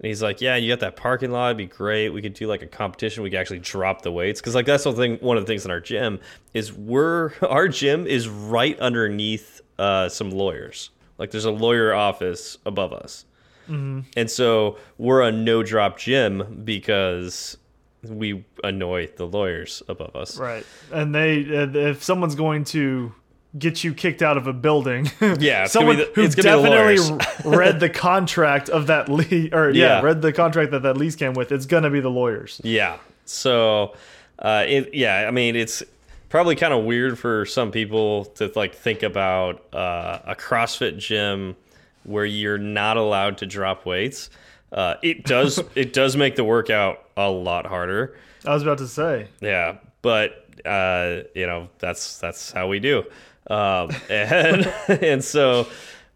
[0.00, 1.48] and he's like, yeah, you got that parking lot.
[1.48, 2.08] It'd be great.
[2.08, 3.22] We could do like a competition.
[3.22, 5.18] We could actually drop the weights because like that's the thing.
[5.18, 6.20] One of the things in our gym
[6.54, 10.88] is we're our gym is right underneath uh, some lawyers.
[11.18, 13.26] Like there's a lawyer office above us.
[13.68, 17.56] And so we're a no drop gym because
[18.02, 20.38] we annoy the lawyers above us.
[20.38, 20.66] right.
[20.90, 23.14] And they if someone's going to
[23.58, 26.70] get you kicked out of a building, Yeah, someone the- who it's gonna be the
[26.70, 30.00] definitely read the contract of that lease or yeah, Yeah.
[30.02, 32.60] read the contract that that lease came with, it's going to be the lawyers.
[32.64, 32.98] Yeah.
[33.24, 33.94] So,
[34.38, 35.82] uh, it, yeah, I mean, it's
[36.28, 41.56] probably kind of weird for some people to like think about uh, a CrossFit gym
[42.04, 44.30] where you're not allowed to drop weights.
[44.72, 48.16] Uh, it does it does make the workout a lot harder.
[48.46, 49.26] I was about to say.
[49.40, 53.04] Yeah, but uh, you know that's that's how we do,
[53.50, 55.66] um, and and so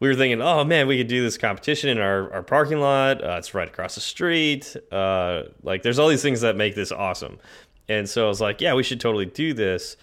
[0.00, 3.22] we were thinking, oh man, we could do this competition in our our parking lot.
[3.22, 4.76] Uh, it's right across the street.
[4.90, 7.38] Uh, like, there's all these things that make this awesome,
[7.88, 9.96] and so I was like, yeah, we should totally do this.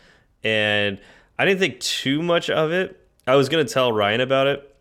[0.43, 0.99] And
[1.39, 2.97] I didn't think too much of it.
[3.25, 4.75] I was gonna tell Ryan about it,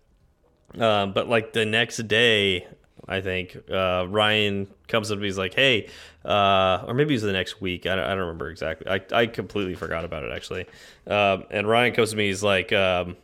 [0.78, 2.66] um, but like the next day,
[3.10, 5.26] I think uh, Ryan comes up to me.
[5.28, 5.88] He's like, "Hey,"
[6.24, 7.84] uh, or maybe it was the next week.
[7.86, 8.86] I don't, I don't remember exactly.
[8.88, 10.66] I, I completely forgot about it actually.
[11.06, 12.28] Um, and Ryan comes to me.
[12.28, 13.16] He's like, um,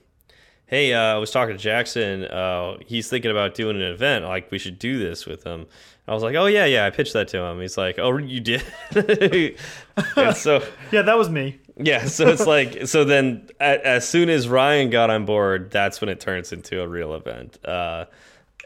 [0.67, 2.25] "Hey, uh, I was talking to Jackson.
[2.25, 4.25] Uh, he's thinking about doing an event.
[4.25, 5.67] Like, we should do this with him."
[6.09, 7.61] I was like, "Oh yeah, yeah." I pitched that to him.
[7.61, 8.63] He's like, "Oh, you did?"
[10.35, 10.63] so
[10.93, 11.59] Yeah, that was me.
[11.77, 16.09] yeah, so it's like so then as soon as Ryan got on board, that's when
[16.09, 17.59] it turns into a real event.
[17.65, 18.07] Uh,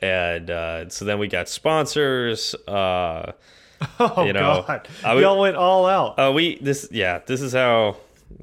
[0.01, 2.55] and uh, so then we got sponsors.
[2.67, 3.33] Uh,
[3.99, 4.89] Oh You know, god.
[5.15, 6.19] Would- Y'all went all out.
[6.19, 7.97] uh, we this yeah this is how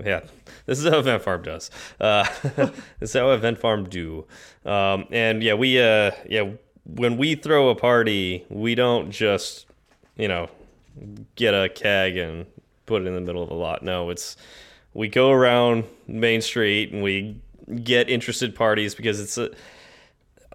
[0.04, 0.22] yeah
[0.66, 1.70] this is how Event Farm does.
[2.02, 2.72] Uh, this
[3.12, 4.26] is how Event Farm do.
[4.66, 6.50] Um, and yeah we uh yeah
[6.86, 9.68] when we throw a party, we don't just
[10.16, 10.50] you know
[11.36, 12.48] get a keg and
[12.88, 13.84] put it in the middle of a lot.
[13.84, 14.38] No, it's
[14.96, 17.40] we go around Main Street and we
[17.84, 19.52] get interested parties because it's a,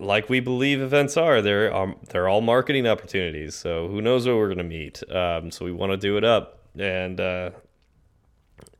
[0.02, 1.40] like we believe events are.
[1.40, 3.54] They're um, they're all marketing opportunities.
[3.54, 5.02] So who knows where we're gonna meet?
[5.10, 7.20] Um, so we want to do it up and.
[7.20, 7.50] Uh,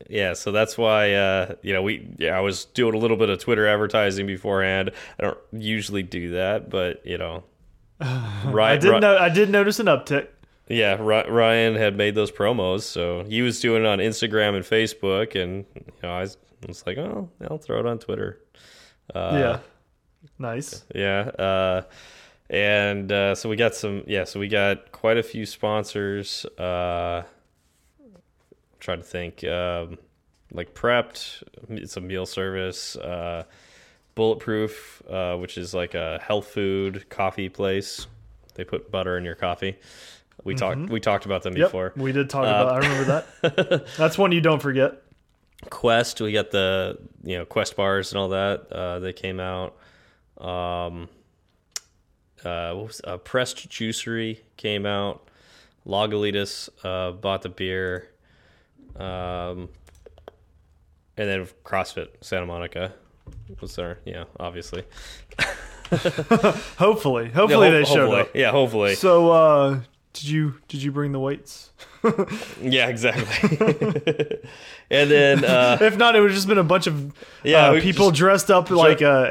[0.08, 2.14] yeah, so that's why uh, you know we.
[2.18, 4.90] Yeah, I was doing a little bit of Twitter advertising beforehand.
[5.18, 7.44] I don't usually do that, but you know,
[8.44, 8.72] right?
[8.72, 10.28] I did know I did notice an uptick.
[10.68, 15.40] Yeah, Ryan had made those promos, so he was doing it on Instagram and Facebook,
[15.40, 18.40] and you know, I was, I was like, oh, I'll throw it on Twitter.
[19.14, 19.58] Uh, yeah.
[20.38, 20.84] Nice.
[20.94, 21.20] Yeah.
[21.38, 21.82] Uh,
[22.50, 24.02] and uh, so we got some.
[24.06, 24.24] Yeah.
[24.24, 26.44] So we got quite a few sponsors.
[26.58, 27.22] Uh,
[28.80, 29.44] trying to think.
[29.44, 29.98] Um,
[30.52, 32.96] like prepped, it's a meal service.
[32.96, 33.44] Uh,
[34.14, 38.06] Bulletproof, uh, which is like a health food coffee place.
[38.54, 39.78] They put butter in your coffee.
[40.44, 40.90] We talked.
[40.90, 41.68] We talked about them Yep.
[41.68, 41.92] before.
[41.96, 42.68] We did talk about.
[42.68, 43.86] I remember that.
[43.96, 45.00] That's one you don't forget.
[45.70, 48.70] Quest, we got the you know Quest bars and all that.
[48.70, 49.76] Uh, they came out.
[50.42, 51.08] Um,
[52.44, 55.28] uh, what was uh, Pressed Juicery came out.
[55.86, 58.08] Lagunitas uh, bought the beer.
[58.96, 59.68] Um,
[61.16, 62.92] and then CrossFit Santa Monica
[63.60, 63.98] was there.
[64.04, 64.84] Yeah, obviously.
[66.78, 68.20] Hopefully, hopefully Yeah, they ho- showed hopefully.
[68.20, 68.30] up.
[68.34, 68.94] Yeah, hopefully.
[68.94, 69.80] So, uh,
[70.14, 71.70] did you did you bring the weights?
[72.60, 73.58] Yeah, exactly.
[74.90, 77.12] and then uh, If not, it would have just been a bunch of
[77.44, 79.28] Yeah, uh, people just- dressed up like uh,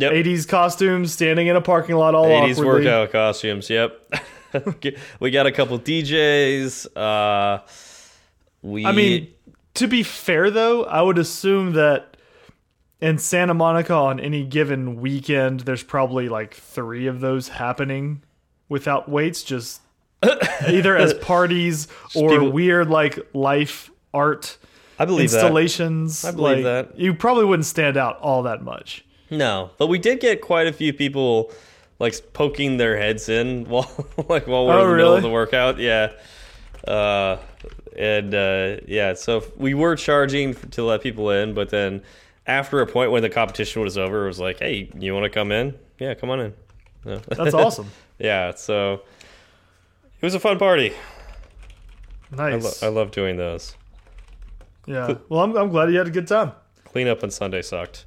[0.00, 0.12] Yep.
[0.12, 2.66] 80s costumes, standing in a parking lot all 80s awkwardly.
[2.66, 3.68] workout costumes.
[3.68, 4.14] Yep.
[5.20, 6.96] we got a couple DJs.
[6.96, 7.62] Uh,
[8.62, 8.84] we.
[8.84, 9.28] I mean,
[9.74, 12.16] to be fair though, I would assume that
[13.00, 18.22] in Santa Monica on any given weekend, there's probably like three of those happening
[18.68, 19.80] without weights, just
[20.68, 24.58] either as parties or people- weird like life art
[24.98, 25.38] I believe that.
[25.38, 26.24] installations.
[26.24, 26.98] I believe like, that.
[26.98, 29.04] You probably wouldn't stand out all that much.
[29.30, 31.52] No, but we did get quite a few people
[31.98, 33.88] like poking their heads in while
[34.28, 35.78] like while we're Oh, in the middle of the workout.
[35.78, 36.12] Yeah.
[36.86, 37.36] Uh,
[37.96, 42.02] and uh, yeah, so we were charging to let people in, but then
[42.46, 45.30] after a point when the competition was over, it was like, "Hey, you want to
[45.30, 45.74] come in?
[45.98, 46.54] Yeah, come on in."
[47.04, 47.18] Yeah.
[47.28, 47.88] That's awesome.
[48.18, 48.94] yeah, so
[50.20, 50.92] it was a fun party.
[52.38, 52.82] I, lo Nice.
[52.82, 53.76] I love doing those.
[54.86, 55.16] yeah.
[55.28, 56.52] Well, I'm, I'm glad you had a good time.
[56.84, 58.06] Cleanup on Sunday sucked.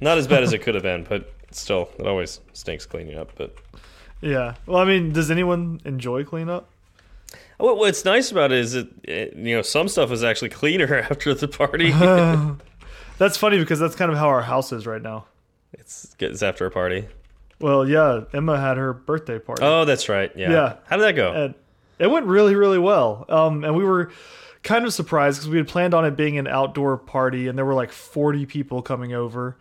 [0.00, 3.32] Not as bad as it could have been, but still, it always stinks cleaning up.
[3.36, 3.54] But
[4.20, 4.54] Yeah.
[4.66, 6.68] Well, I mean, does anyone enjoy cleanup?
[7.58, 10.94] what, what's nice about it is that it, you know some stuff is actually cleaner
[11.10, 11.90] after the party.
[13.18, 15.24] That's funny because that's kind of how our house is right now.
[15.72, 17.06] it's it's after a party.
[17.58, 19.62] Well, yeah, Emma had her birthday party.
[19.64, 20.30] Oh, that's right.
[20.36, 20.50] Yeah.
[20.50, 20.76] Yeah.
[20.86, 21.32] How did that go?
[21.32, 21.54] and
[21.98, 24.12] it went really really well um and we were
[24.62, 27.64] kind of surprised because we had planned on it being an outdoor party and there
[27.64, 29.56] were like 40 people coming over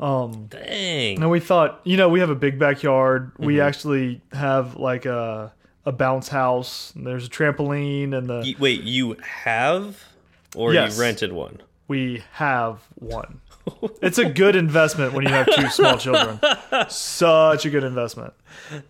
[0.00, 1.20] Dang.
[1.22, 3.62] and we thought you know we have a big backyard we Mm-hmm.
[3.62, 5.52] actually have like a
[5.86, 10.02] a bounce house and there's a trampoline and the Y- Wait, you have
[10.56, 10.96] or Yes.
[10.96, 11.60] you rented one?
[11.86, 13.40] we have one
[14.02, 16.38] it's a good investment when you have two small children
[16.88, 18.32] such a good investment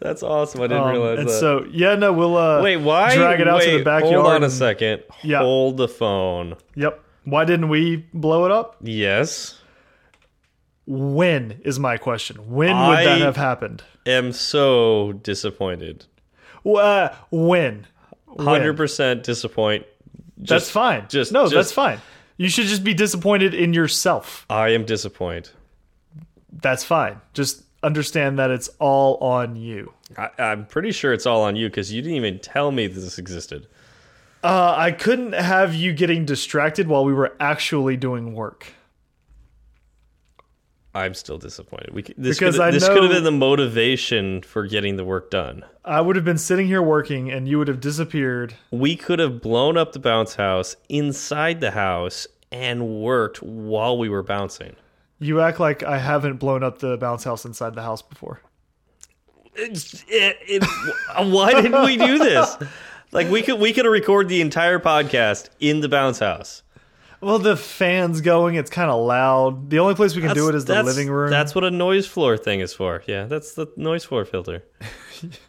[0.01, 0.61] That's awesome.
[0.63, 1.41] I didn't um, realize and that.
[1.41, 4.27] so yeah no we'll uh Wait, why drag it out wait, to the backyard Hold
[4.27, 5.03] on a and- second.
[5.23, 5.39] Yeah.
[5.41, 6.57] Hold the phone.
[6.75, 9.61] yep why didn't we blow it up Yes.
[10.87, 12.37] When is my question?
[12.51, 13.83] When would I- that have happened?
[14.07, 16.05] I am so disappointed.
[16.67, 17.87] Uh, when?
[18.39, 19.87] Hundred percent disappoint.
[20.37, 21.07] That's fine.
[21.09, 22.01] just- no, just- that's fine.
[22.37, 24.45] You should just be disappointed in yourself.
[24.51, 25.51] I am disappointed.
[26.53, 27.21] That's fine.
[27.33, 29.93] Just understand that it's all on you.
[30.19, 33.19] I, I'm pretty sure it's all on you because you didn't even tell me this
[33.19, 33.69] existed.
[34.43, 38.67] Uh, I couldn't have you getting distracted while we were actually doing work.
[40.95, 41.93] I'm still disappointed.
[41.93, 45.31] We this Because could, I this could have been the motivation for getting the work
[45.31, 45.65] done.
[45.85, 48.55] I would have been sitting here working and you would have disappeared.
[48.71, 54.09] We could have blown up the bounce house inside the house and worked while we
[54.09, 54.77] were bouncing.
[55.19, 58.41] You act like I haven't blown up the bounce house inside the house before.
[59.57, 60.65] It's- it- it-
[61.33, 62.57] why didn't we do this?
[63.13, 66.64] Like we could we could have recorded the entire podcast in the bounce house.
[67.25, 68.57] Well, the fan's going.
[68.57, 69.71] It's kind of loud.
[69.71, 71.31] The only place we can do it is the living room.
[71.31, 73.03] That's what a noise floor thing is for.
[73.07, 74.63] Yeah, that's the noise floor filter.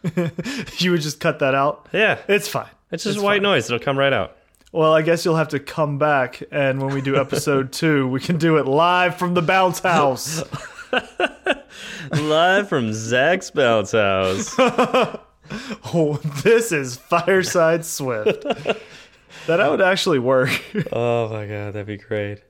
[0.78, 1.88] you would just cut that out.
[1.92, 2.70] Yeah, It's fine.
[2.90, 3.42] it's just it's white fine.
[3.42, 3.66] noise.
[3.66, 4.36] It'll come right out.
[4.72, 8.20] Well, I guess you'll have to come back, and when we do episode two, we
[8.20, 10.42] can do it live from the bounce house.
[12.12, 14.54] Live from Zach's bounce house.
[14.58, 18.44] Oh, this is Fireside Swift.
[19.46, 20.50] That would actually work.
[20.92, 22.42] Oh my god, that'd be great.